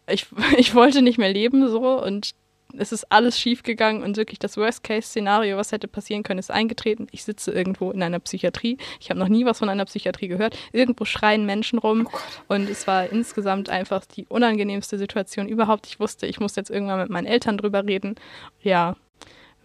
[0.09, 0.27] ich,
[0.57, 2.31] ich wollte nicht mehr leben so und
[2.73, 7.07] es ist alles schiefgegangen und wirklich das Worst-Case-Szenario, was hätte passieren können, ist eingetreten.
[7.11, 8.77] Ich sitze irgendwo in einer Psychiatrie.
[8.99, 10.57] Ich habe noch nie was von einer Psychiatrie gehört.
[10.71, 12.17] Irgendwo schreien Menschen rum oh
[12.53, 15.87] und es war insgesamt einfach die unangenehmste Situation überhaupt.
[15.87, 18.15] Ich wusste, ich muss jetzt irgendwann mit meinen Eltern drüber reden.
[18.61, 18.95] Ja,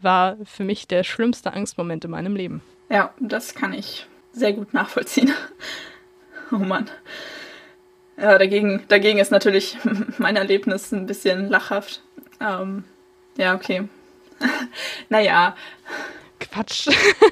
[0.00, 2.62] war für mich der schlimmste Angstmoment in meinem Leben.
[2.90, 5.32] Ja, das kann ich sehr gut nachvollziehen.
[6.50, 6.90] Oh Mann.
[8.18, 9.78] Ja, dagegen, dagegen ist natürlich
[10.18, 12.02] mein Erlebnis ein bisschen lachhaft.
[12.40, 12.84] Ähm,
[13.36, 13.88] ja, okay.
[15.08, 15.54] naja.
[16.40, 16.88] Quatsch.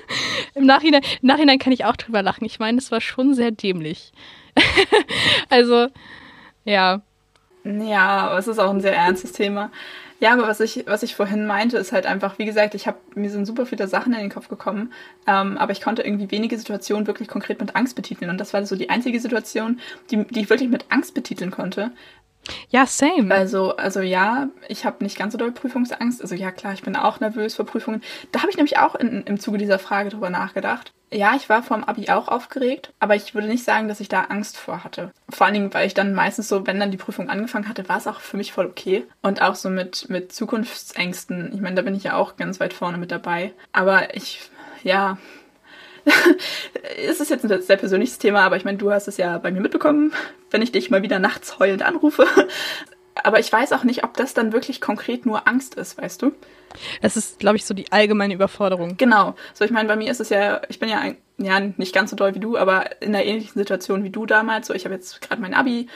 [0.54, 2.44] Im, Nachhinein, Im Nachhinein kann ich auch drüber lachen.
[2.44, 4.12] Ich meine, es war schon sehr dämlich.
[5.48, 5.88] also,
[6.64, 7.02] ja.
[7.64, 9.70] Ja, aber es ist auch ein sehr ernstes Thema.
[10.20, 12.98] Ja, aber was ich, was ich vorhin meinte, ist halt einfach, wie gesagt, ich habe
[13.14, 14.92] mir sind super viele Sachen in den Kopf gekommen,
[15.26, 18.30] ähm, aber ich konnte irgendwie wenige Situationen wirklich konkret mit Angst betiteln.
[18.30, 19.80] Und das war so die einzige Situation,
[20.10, 21.90] die, die ich wirklich mit Angst betiteln konnte.
[22.70, 23.34] Ja, same.
[23.34, 26.22] Also, also ja, ich habe nicht ganz so doll Prüfungsangst.
[26.22, 28.02] Also ja, klar, ich bin auch nervös vor Prüfungen.
[28.32, 30.92] Da habe ich nämlich auch in, im Zuge dieser Frage drüber nachgedacht.
[31.12, 34.22] Ja, ich war vorm Abi auch aufgeregt, aber ich würde nicht sagen, dass ich da
[34.22, 35.10] Angst vor hatte.
[35.28, 37.96] Vor allen Dingen, weil ich dann meistens so, wenn dann die Prüfung angefangen hatte, war
[37.96, 39.04] es auch für mich voll okay.
[39.20, 41.50] Und auch so mit, mit Zukunftsängsten.
[41.52, 43.52] Ich meine, da bin ich ja auch ganz weit vorne mit dabei.
[43.72, 44.50] Aber ich,
[44.84, 45.18] ja,
[47.06, 49.50] es ist jetzt ein sehr persönliches Thema, aber ich meine, du hast es ja bei
[49.50, 50.12] mir mitbekommen,
[50.50, 52.26] wenn ich dich mal wieder nachts heulend anrufe.
[53.22, 56.32] aber ich weiß auch nicht, ob das dann wirklich konkret nur Angst ist, weißt du?
[57.00, 58.96] Es ist, glaube ich, so die allgemeine Überforderung.
[58.96, 59.34] Genau.
[59.54, 62.10] So, ich meine, bei mir ist es ja, ich bin ja, ein, ja nicht ganz
[62.10, 64.68] so doll wie du, aber in einer ähnlichen Situation wie du damals.
[64.68, 65.88] So, ich habe jetzt gerade mein Abi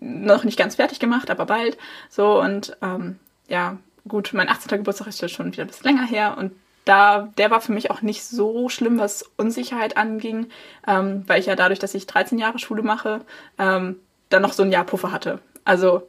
[0.00, 1.78] noch nicht ganz fertig gemacht, aber bald.
[2.10, 4.78] So, und ähm, ja, gut, mein 18.
[4.78, 6.52] Geburtstag ist ja schon wieder ein bisschen länger her und
[6.88, 10.46] da, der war für mich auch nicht so schlimm, was Unsicherheit anging,
[10.86, 13.20] ähm, weil ich ja dadurch, dass ich 13 Jahre Schule mache,
[13.58, 13.96] ähm,
[14.30, 15.38] dann noch so ein Jahr Puffer hatte.
[15.64, 16.08] Also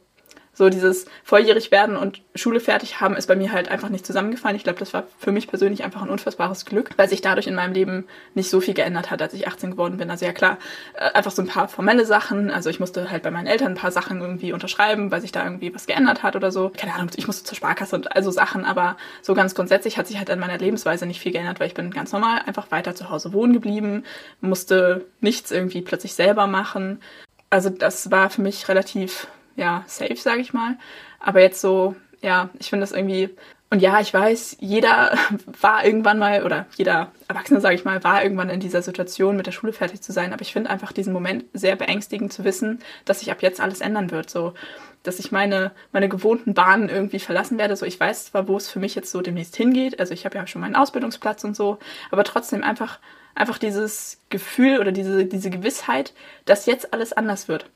[0.60, 4.56] so dieses volljährig werden und Schule fertig haben ist bei mir halt einfach nicht zusammengefallen.
[4.56, 7.54] Ich glaube, das war für mich persönlich einfach ein unfassbares Glück, weil sich dadurch in
[7.54, 8.04] meinem Leben
[8.34, 10.10] nicht so viel geändert hat, als ich 18 geworden bin.
[10.10, 10.58] Also ja klar,
[10.92, 12.50] äh, einfach so ein paar formelle Sachen.
[12.50, 15.44] Also ich musste halt bei meinen Eltern ein paar Sachen irgendwie unterschreiben, weil sich da
[15.44, 16.70] irgendwie was geändert hat oder so.
[16.76, 20.18] Keine Ahnung, ich musste zur Sparkasse und also Sachen, aber so ganz grundsätzlich hat sich
[20.18, 23.08] halt an meiner Lebensweise nicht viel geändert, weil ich bin ganz normal einfach weiter zu
[23.08, 24.04] Hause wohnen geblieben,
[24.42, 27.00] musste nichts irgendwie plötzlich selber machen.
[27.48, 29.26] Also das war für mich relativ
[29.56, 30.76] ja, safe, sage ich mal.
[31.18, 33.30] Aber jetzt so, ja, ich finde das irgendwie.
[33.72, 35.16] Und ja, ich weiß, jeder
[35.60, 39.46] war irgendwann mal, oder jeder Erwachsene, sage ich mal, war irgendwann in dieser Situation, mit
[39.46, 40.32] der Schule fertig zu sein.
[40.32, 43.80] Aber ich finde einfach diesen Moment sehr beängstigend zu wissen, dass sich ab jetzt alles
[43.80, 44.28] ändern wird.
[44.28, 44.54] So,
[45.02, 47.76] dass ich meine, meine gewohnten Bahnen irgendwie verlassen werde.
[47.76, 50.00] So, ich weiß zwar, wo es für mich jetzt so demnächst hingeht.
[50.00, 51.78] Also ich habe ja schon meinen Ausbildungsplatz und so,
[52.10, 52.98] aber trotzdem einfach,
[53.34, 56.12] einfach dieses Gefühl oder diese, diese Gewissheit,
[56.44, 57.66] dass jetzt alles anders wird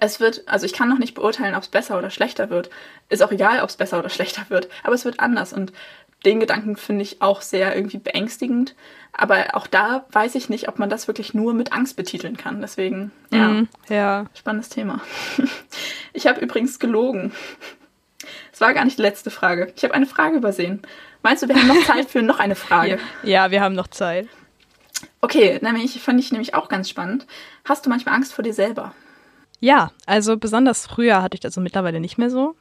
[0.00, 2.70] es wird, also ich kann noch nicht beurteilen, ob es besser oder schlechter wird.
[3.08, 5.72] Ist auch egal, ob es besser oder schlechter wird, aber es wird anders und
[6.24, 8.74] den Gedanken finde ich auch sehr irgendwie beängstigend.
[9.12, 12.60] Aber auch da weiß ich nicht, ob man das wirklich nur mit Angst betiteln kann.
[12.60, 14.26] Deswegen, ja, mm, ja.
[14.34, 15.00] spannendes Thema.
[16.16, 17.32] Ich habe übrigens gelogen.
[18.52, 19.72] Es war gar nicht die letzte Frage.
[19.74, 20.80] Ich habe eine Frage übersehen.
[21.24, 23.00] Meinst du, wir haben noch Zeit für noch eine Frage?
[23.24, 24.28] Ja, ja wir haben noch Zeit.
[25.20, 27.26] Okay, nämlich fand ich nämlich auch ganz spannend.
[27.64, 28.94] Hast du manchmal Angst vor dir selber?
[29.60, 32.54] Ja, also besonders früher hatte ich das so mittlerweile nicht mehr so.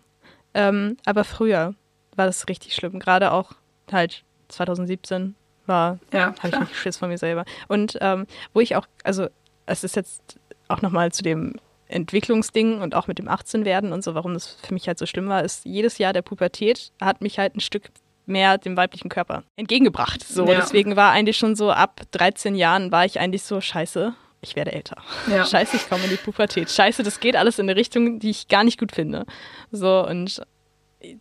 [0.53, 1.73] Ähm, aber früher
[2.15, 2.99] war das richtig schlimm.
[2.99, 3.53] Gerade auch
[3.91, 5.35] halt 2017
[5.65, 7.45] war, ja, habe ich mich Schiss von mir selber.
[7.67, 9.27] Und ähm, wo ich auch, also
[9.65, 11.55] es ist jetzt auch nochmal zu dem
[11.87, 15.05] Entwicklungsding und auch mit dem 18 werden und so, warum das für mich halt so
[15.05, 17.89] schlimm war, ist, jedes Jahr der Pubertät hat mich halt ein Stück
[18.25, 20.23] mehr dem weiblichen Körper entgegengebracht.
[20.23, 20.55] So, ja.
[20.55, 24.71] deswegen war eigentlich schon so ab 13 Jahren war ich eigentlich so scheiße ich werde
[24.71, 24.97] älter.
[25.29, 25.45] Ja.
[25.47, 26.69] Scheiße, ich komme in die Pubertät.
[26.69, 29.25] Scheiße, das geht alles in eine Richtung, die ich gar nicht gut finde.
[29.71, 30.41] So, und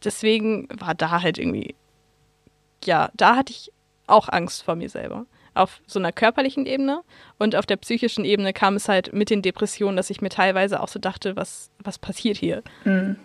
[0.04, 1.74] deswegen war da halt irgendwie,
[2.84, 3.72] ja, da hatte ich
[4.06, 5.26] auch Angst vor mir selber.
[5.54, 7.02] Auf so einer körperlichen Ebene
[7.38, 10.80] und auf der psychischen Ebene kam es halt mit den Depressionen, dass ich mir teilweise
[10.80, 12.62] auch so dachte, was, was passiert hier?
[12.84, 13.16] Mhm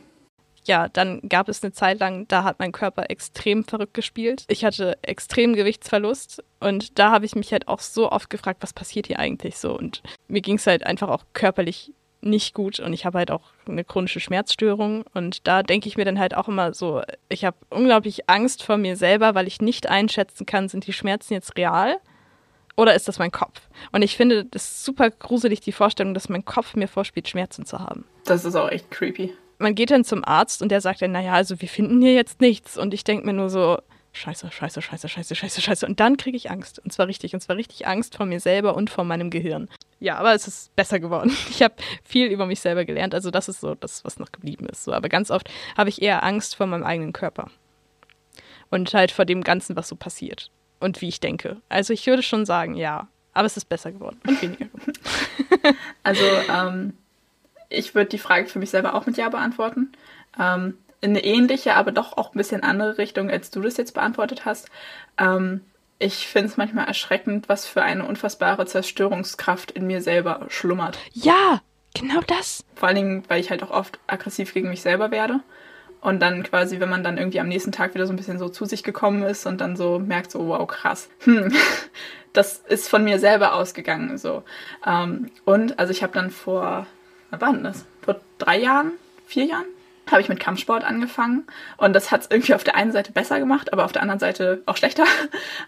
[0.68, 4.44] ja, dann gab es eine Zeit lang, da hat mein Körper extrem verrückt gespielt.
[4.48, 8.74] Ich hatte extrem Gewichtsverlust und da habe ich mich halt auch so oft gefragt, was
[8.74, 9.78] passiert hier eigentlich so?
[9.78, 13.44] Und mir ging es halt einfach auch körperlich nicht gut und ich habe halt auch
[13.68, 17.58] eine chronische Schmerzstörung und da denke ich mir dann halt auch immer so, ich habe
[17.70, 21.98] unglaublich Angst vor mir selber, weil ich nicht einschätzen kann, sind die Schmerzen jetzt real
[22.76, 23.62] oder ist das mein Kopf?
[23.92, 27.80] Und ich finde das super gruselig, die Vorstellung, dass mein Kopf mir vorspielt, Schmerzen zu
[27.80, 28.06] haben.
[28.26, 31.34] Das ist auch echt creepy man geht dann zum Arzt und der sagt dann, naja,
[31.34, 32.78] also wir finden hier jetzt nichts.
[32.78, 33.80] Und ich denke mir nur so,
[34.14, 35.86] scheiße, scheiße, scheiße, scheiße, scheiße, scheiße.
[35.86, 36.80] Und dann kriege ich Angst.
[36.80, 37.34] Und zwar richtig.
[37.34, 39.70] Und zwar richtig Angst vor mir selber und vor meinem Gehirn.
[40.00, 41.36] Ja, aber es ist besser geworden.
[41.50, 43.16] Ich habe viel über mich selber gelernt.
[43.16, 44.84] Also das ist so das, was noch geblieben ist.
[44.84, 47.50] So, aber ganz oft habe ich eher Angst vor meinem eigenen Körper.
[48.70, 50.52] Und halt vor dem Ganzen, was so passiert.
[50.80, 51.62] Und wie ich denke.
[51.70, 53.08] Also ich würde schon sagen, ja.
[53.34, 54.94] Aber es ist besser geworden und weniger geworden.
[56.04, 56.94] also, ähm,
[57.70, 59.92] ich würde die Frage für mich selber auch mit Ja beantworten.
[60.40, 63.94] Ähm, in eine ähnliche, aber doch auch ein bisschen andere Richtung, als du das jetzt
[63.94, 64.70] beantwortet hast.
[65.18, 65.62] Ähm,
[66.00, 70.98] ich finde es manchmal erschreckend, was für eine unfassbare Zerstörungskraft in mir selber schlummert.
[71.14, 71.62] Ja,
[71.96, 72.64] genau das.
[72.76, 75.42] Vor allen Dingen, weil ich halt auch oft aggressiv gegen mich selber werde.
[76.00, 78.50] Und dann quasi, wenn man dann irgendwie am nächsten Tag wieder so ein bisschen so
[78.50, 81.10] zu sich gekommen ist und dann so merkt, so, wow, krass.
[81.24, 81.54] Hm,
[82.34, 84.20] das ist von mir selber ausgegangen.
[84.20, 84.44] So.
[84.86, 86.86] Ähm, und also ich habe dann vor
[87.32, 87.74] wann war?
[88.02, 88.92] Vor drei Jahren,
[89.26, 89.66] vier Jahren?
[90.12, 91.46] habe ich mit Kampfsport angefangen
[91.78, 94.20] und das hat es irgendwie auf der einen Seite besser gemacht, aber auf der anderen
[94.20, 95.04] Seite auch schlechter.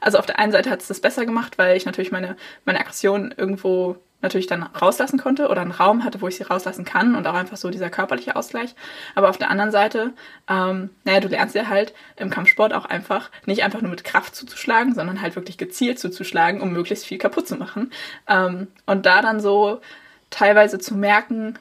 [0.01, 2.79] Also auf der einen Seite hat es das besser gemacht, weil ich natürlich meine, meine
[2.79, 7.15] Aggression irgendwo natürlich dann rauslassen konnte oder einen Raum hatte, wo ich sie rauslassen kann
[7.15, 8.75] und auch einfach so dieser körperliche Ausgleich.
[9.15, 10.13] Aber auf der anderen Seite,
[10.49, 14.35] ähm, naja, du lernst ja halt im Kampfsport auch einfach nicht einfach nur mit Kraft
[14.35, 17.91] zuzuschlagen, sondern halt wirklich gezielt zuzuschlagen, um möglichst viel kaputt zu machen.
[18.27, 19.81] Ähm, und da dann so
[20.29, 21.57] teilweise zu merken,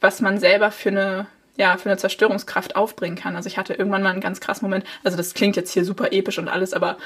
[0.00, 3.36] was man selber für eine, ja, für eine Zerstörungskraft aufbringen kann.
[3.36, 6.12] Also ich hatte irgendwann mal einen ganz krassen Moment, also das klingt jetzt hier super
[6.12, 6.98] episch und alles, aber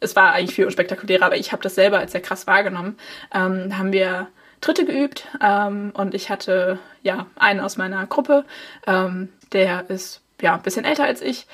[0.00, 2.98] es war eigentlich viel unspektakulärer, aber ich habe das selber als sehr krass wahrgenommen.
[3.34, 4.28] Ähm, da haben wir
[4.60, 8.44] Dritte geübt ähm, und ich hatte ja einen aus meiner Gruppe,
[8.86, 11.46] ähm, der ist ja ein bisschen älter als ich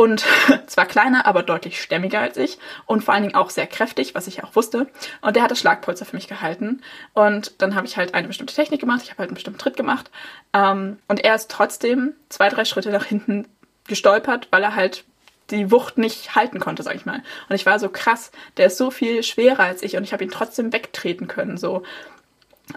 [0.00, 0.24] und
[0.66, 4.28] zwar kleiner, aber deutlich stämmiger als ich und vor allen Dingen auch sehr kräftig, was
[4.28, 4.86] ich auch wusste.
[5.20, 6.80] Und der hat das Schlagpolster für mich gehalten.
[7.12, 9.76] Und dann habe ich halt eine bestimmte Technik gemacht, ich habe halt einen bestimmten Tritt
[9.76, 10.10] gemacht.
[10.54, 13.46] Ähm, und er ist trotzdem zwei, drei Schritte nach hinten
[13.88, 15.04] gestolpert, weil er halt
[15.50, 17.22] die Wucht nicht halten konnte, sag ich mal.
[17.50, 20.24] Und ich war so krass, der ist so viel schwerer als ich und ich habe
[20.24, 21.58] ihn trotzdem wegtreten können.
[21.58, 21.82] So.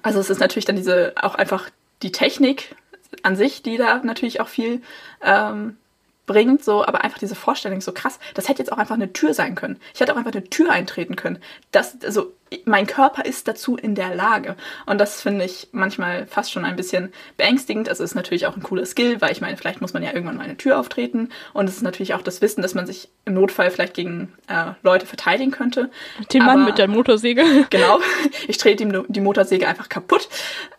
[0.01, 1.69] Also es ist natürlich dann diese auch einfach
[2.01, 2.75] die Technik
[3.21, 4.81] an sich, die da natürlich auch viel
[5.21, 5.77] ähm,
[6.25, 8.19] bringt, so, aber einfach diese Vorstellung so krass.
[8.33, 9.79] Das hätte jetzt auch einfach eine Tür sein können.
[9.93, 11.39] Ich hätte auch einfach eine Tür eintreten können.
[11.71, 12.33] Das, also,
[12.65, 14.55] mein Körper ist dazu in der Lage.
[14.85, 17.89] Und das finde ich manchmal fast schon ein bisschen beängstigend.
[17.89, 20.13] Also, es ist natürlich auch ein cooler Skill, weil ich meine, vielleicht muss man ja
[20.13, 21.29] irgendwann mal eine Tür auftreten.
[21.53, 24.71] Und es ist natürlich auch das Wissen, dass man sich im Notfall vielleicht gegen äh,
[24.81, 25.89] Leute verteidigen könnte.
[26.31, 27.43] Den Mann mit der Motorsäge.
[27.69, 27.99] Genau.
[28.47, 30.29] Ich trete ihm die Motorsäge einfach kaputt.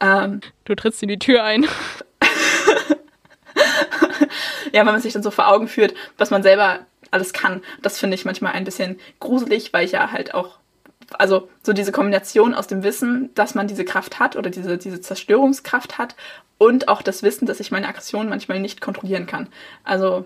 [0.00, 1.66] Ähm, du trittst in die Tür ein
[4.74, 6.80] ja, wenn man sich dann so vor Augen führt, was man selber
[7.12, 10.58] alles kann, das finde ich manchmal ein bisschen gruselig, weil ich ja halt auch,
[11.12, 15.00] also so diese Kombination aus dem Wissen, dass man diese Kraft hat oder diese, diese
[15.00, 16.16] Zerstörungskraft hat
[16.58, 19.46] und auch das Wissen, dass ich meine Aggression manchmal nicht kontrollieren kann.
[19.84, 20.24] Also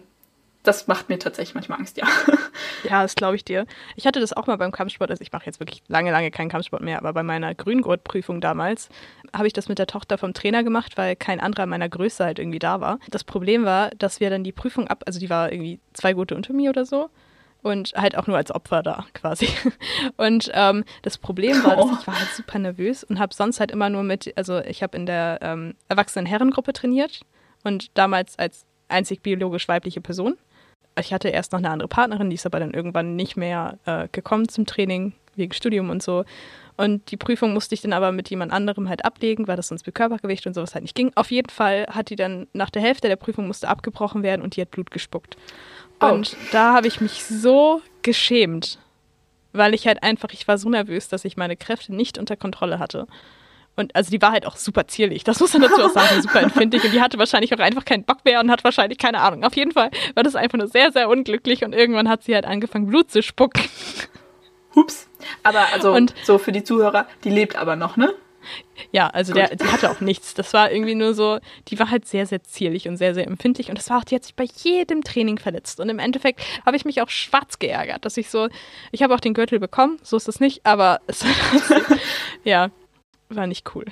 [0.62, 2.06] das macht mir tatsächlich manchmal Angst, ja.
[2.84, 3.66] Ja, das glaube ich dir.
[3.96, 6.48] Ich hatte das auch mal beim Kampfsport, also ich mache jetzt wirklich lange, lange keinen
[6.48, 8.88] Kampfsport mehr, aber bei meiner Grüngurtprüfung damals
[9.34, 12.38] habe ich das mit der Tochter vom Trainer gemacht, weil kein anderer meiner Größe halt
[12.38, 12.98] irgendwie da war.
[13.10, 16.34] Das Problem war, dass wir dann die Prüfung ab, also die war irgendwie zwei Gurte
[16.34, 17.10] unter mir oder so
[17.62, 19.48] und halt auch nur als Opfer da quasi.
[20.16, 23.70] Und ähm, das Problem war, dass ich war halt super nervös und habe sonst halt
[23.70, 27.20] immer nur mit, also ich habe in der ähm, erwachsenen Herrengruppe trainiert
[27.64, 30.36] und damals als einzig biologisch weibliche Person
[31.00, 34.08] ich hatte erst noch eine andere Partnerin, die ist aber dann irgendwann nicht mehr äh,
[34.12, 36.24] gekommen zum Training, wegen Studium und so.
[36.76, 39.84] Und die Prüfung musste ich dann aber mit jemand anderem halt ablegen, weil das sonst
[39.84, 41.10] mit Körpergewicht und sowas halt nicht ging.
[41.16, 44.54] Auf jeden Fall hat die dann nach der Hälfte der Prüfung musste abgebrochen werden und
[44.54, 45.36] die hat Blut gespuckt.
[46.00, 46.06] Oh.
[46.06, 48.78] Und da habe ich mich so geschämt,
[49.52, 52.78] weil ich halt einfach, ich war so nervös, dass ich meine Kräfte nicht unter Kontrolle
[52.78, 53.08] hatte.
[53.78, 56.42] Und also die war halt auch super zierlich, das muss man dazu auch sagen, super
[56.42, 56.84] empfindlich.
[56.84, 59.44] Und die hatte wahrscheinlich auch einfach keinen Bock mehr und hat wahrscheinlich keine Ahnung.
[59.44, 62.44] Auf jeden Fall war das einfach nur sehr, sehr unglücklich und irgendwann hat sie halt
[62.44, 63.62] angefangen, Blut zu spucken.
[64.74, 65.08] Hups.
[65.42, 68.12] Aber also und, so für die Zuhörer, die lebt aber noch, ne?
[68.92, 70.34] Ja, also der, die hatte auch nichts.
[70.34, 73.68] Das war irgendwie nur so, die war halt sehr, sehr zierlich und sehr, sehr empfindlich.
[73.68, 75.80] Und das war auch, die hat sich bei jedem Training verletzt.
[75.80, 78.48] Und im Endeffekt habe ich mich auch schwarz geärgert, dass ich so,
[78.90, 81.24] ich habe auch den Gürtel bekommen, so ist es nicht, aber es
[82.44, 82.70] ja,
[83.28, 83.84] war nicht cool.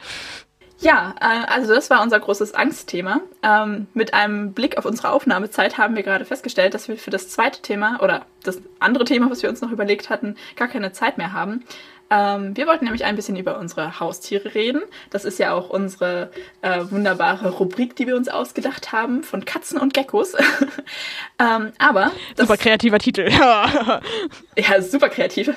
[0.78, 3.20] Ja, äh, also das war unser großes Angstthema.
[3.42, 7.30] Ähm, mit einem Blick auf unsere Aufnahmezeit haben wir gerade festgestellt, dass wir für das
[7.30, 11.16] zweite Thema oder das andere Thema, was wir uns noch überlegt hatten, gar keine Zeit
[11.16, 11.64] mehr haben.
[12.10, 14.82] Ähm, wir wollten nämlich ein bisschen über unsere Haustiere reden.
[15.10, 16.30] Das ist ja auch unsere
[16.62, 20.34] äh, wunderbare Rubrik, die wir uns ausgedacht haben, von Katzen und Geckos.
[21.38, 22.12] ähm, aber.
[22.36, 23.28] Super kreativer Titel.
[24.56, 25.50] ja, super kreativ.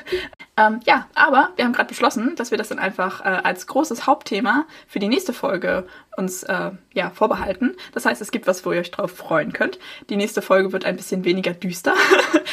[0.57, 4.07] Ähm, ja, aber wir haben gerade beschlossen, dass wir das dann einfach äh, als großes
[4.07, 5.87] Hauptthema für die nächste Folge
[6.17, 7.77] uns äh, ja, vorbehalten.
[7.93, 9.79] Das heißt, es gibt was, wo ihr euch drauf freuen könnt.
[10.09, 11.93] Die nächste Folge wird ein bisschen weniger düster.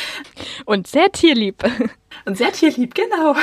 [0.65, 1.65] Und sehr tierlieb.
[2.25, 3.35] Und sehr tierlieb, genau.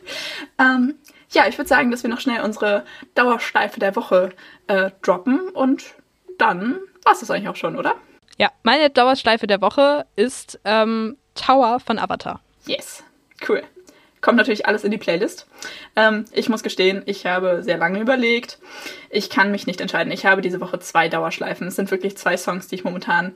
[0.58, 0.96] ähm,
[1.30, 2.84] ja, ich würde sagen, dass wir noch schnell unsere
[3.14, 4.34] Dauerschleife der Woche
[4.66, 5.94] äh, droppen und
[6.36, 7.94] dann war es das eigentlich auch schon, oder?
[8.36, 12.40] Ja, meine Dauerschleife der Woche ist ähm, Tower von Avatar.
[12.66, 13.02] Yes,
[13.48, 13.62] cool.
[14.22, 15.46] Kommt natürlich alles in die Playlist.
[15.96, 18.58] Ähm, ich muss gestehen, ich habe sehr lange überlegt.
[19.10, 20.12] Ich kann mich nicht entscheiden.
[20.12, 21.66] Ich habe diese Woche zwei Dauerschleifen.
[21.66, 23.34] Es sind wirklich zwei Songs, die ich momentan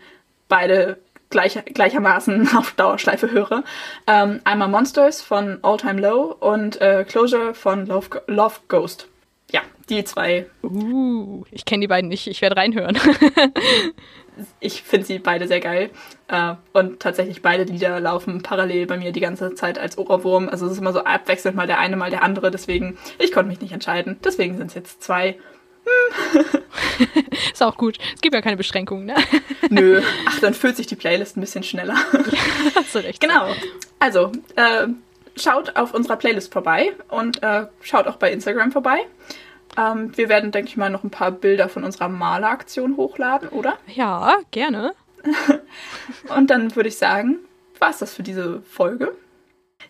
[0.48, 3.64] beide gleich, gleichermaßen auf Dauerschleife höre.
[4.06, 9.08] Ähm, einmal Monsters von All Time Low und äh, Closure von Love, Love Ghost.
[9.50, 10.46] Ja, die zwei.
[10.62, 12.98] Uh, ich kenne die beiden nicht, ich werde reinhören.
[14.60, 15.90] ich finde sie beide sehr geil.
[16.28, 20.48] Äh, und tatsächlich beide Lieder laufen parallel bei mir die ganze Zeit als Ohrwurm.
[20.48, 22.50] Also es ist immer so abwechselnd, mal der eine, mal der andere.
[22.50, 24.18] Deswegen, ich konnte mich nicht entscheiden.
[24.24, 25.38] Deswegen sind es jetzt zwei.
[27.52, 27.98] ist auch gut.
[28.14, 29.14] Es gibt ja keine Beschränkungen, ne?
[29.70, 30.02] Nö.
[30.26, 31.94] Ach, dann fühlt sich die Playlist ein bisschen schneller.
[32.12, 33.20] ja, hast du recht.
[33.20, 33.52] Genau.
[34.00, 34.88] Also, äh,
[35.36, 38.98] schaut auf unserer Playlist vorbei und äh, schaut auch bei Instagram vorbei.
[39.76, 43.76] Ähm, wir werden, denke ich mal, noch ein paar Bilder von unserer Maleraktion hochladen, oder?
[43.86, 44.92] Ja, gerne.
[46.36, 47.38] und dann würde ich sagen,
[47.78, 49.12] war es das für diese Folge.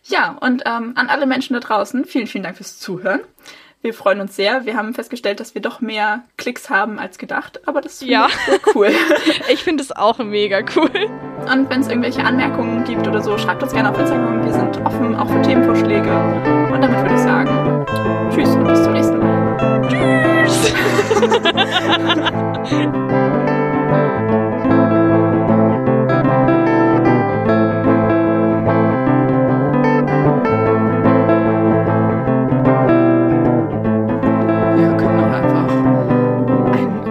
[0.05, 3.21] Ja, und ähm, an alle Menschen da draußen, vielen, vielen Dank fürs Zuhören.
[3.83, 4.67] Wir freuen uns sehr.
[4.67, 8.27] Wir haben festgestellt, dass wir doch mehr Klicks haben als gedacht, aber das ist ja.
[8.75, 8.91] cool.
[9.49, 10.91] ich finde es auch mega cool.
[11.49, 14.45] Und wenn es irgendwelche Anmerkungen gibt oder so, schreibt uns gerne auf Instagram.
[14.45, 16.11] Wir sind offen, auch für Themenvorschläge.
[16.73, 17.87] Und damit würde ich sagen,
[18.35, 19.36] tschüss und bis zum nächsten Mal.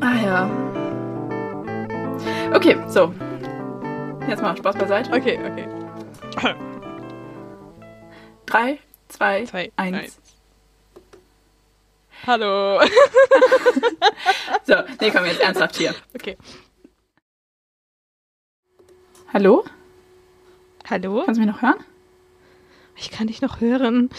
[0.00, 0.50] ah ja.
[2.52, 3.14] Okay, so.
[4.28, 5.12] Jetzt mal Spaß beiseite.
[5.12, 5.68] Okay, okay.
[8.46, 9.96] Drei, zwei, Zwei, eins.
[9.96, 10.29] eins.
[12.26, 12.80] Hallo.
[14.66, 15.94] So, nee, komm jetzt ernsthaft hier.
[16.14, 16.36] Okay.
[19.32, 19.64] Hallo?
[20.88, 21.22] Hallo?
[21.24, 21.84] Kannst du mich noch hören?
[22.96, 24.10] Ich kann dich noch hören.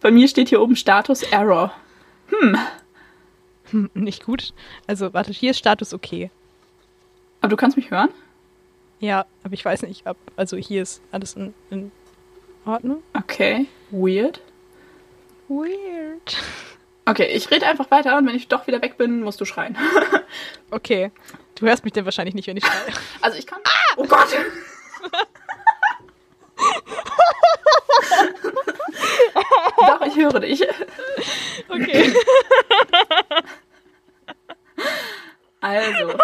[0.00, 1.72] Bei mir steht hier oben Status Error.
[2.28, 4.52] Hm, nicht gut.
[4.86, 6.30] Also, warte, hier ist Status okay.
[7.40, 8.10] Aber du kannst mich hören?
[9.00, 10.16] Ja, aber ich weiß nicht, ob.
[10.36, 11.90] Also, hier ist alles in, in
[12.64, 13.02] Ordnung.
[13.14, 13.66] Okay.
[13.90, 14.40] Weird.
[15.48, 16.36] Weird.
[17.08, 19.76] Okay, ich rede einfach weiter und wenn ich doch wieder weg bin, musst du schreien.
[20.72, 21.12] Okay.
[21.54, 22.92] Du hörst mich denn wahrscheinlich nicht, wenn ich schreie.
[23.22, 23.60] Also ich kann.
[23.96, 24.28] Oh Gott!
[29.78, 30.62] Doch, ich höre dich.
[31.68, 32.12] Okay.
[35.60, 36.18] Also,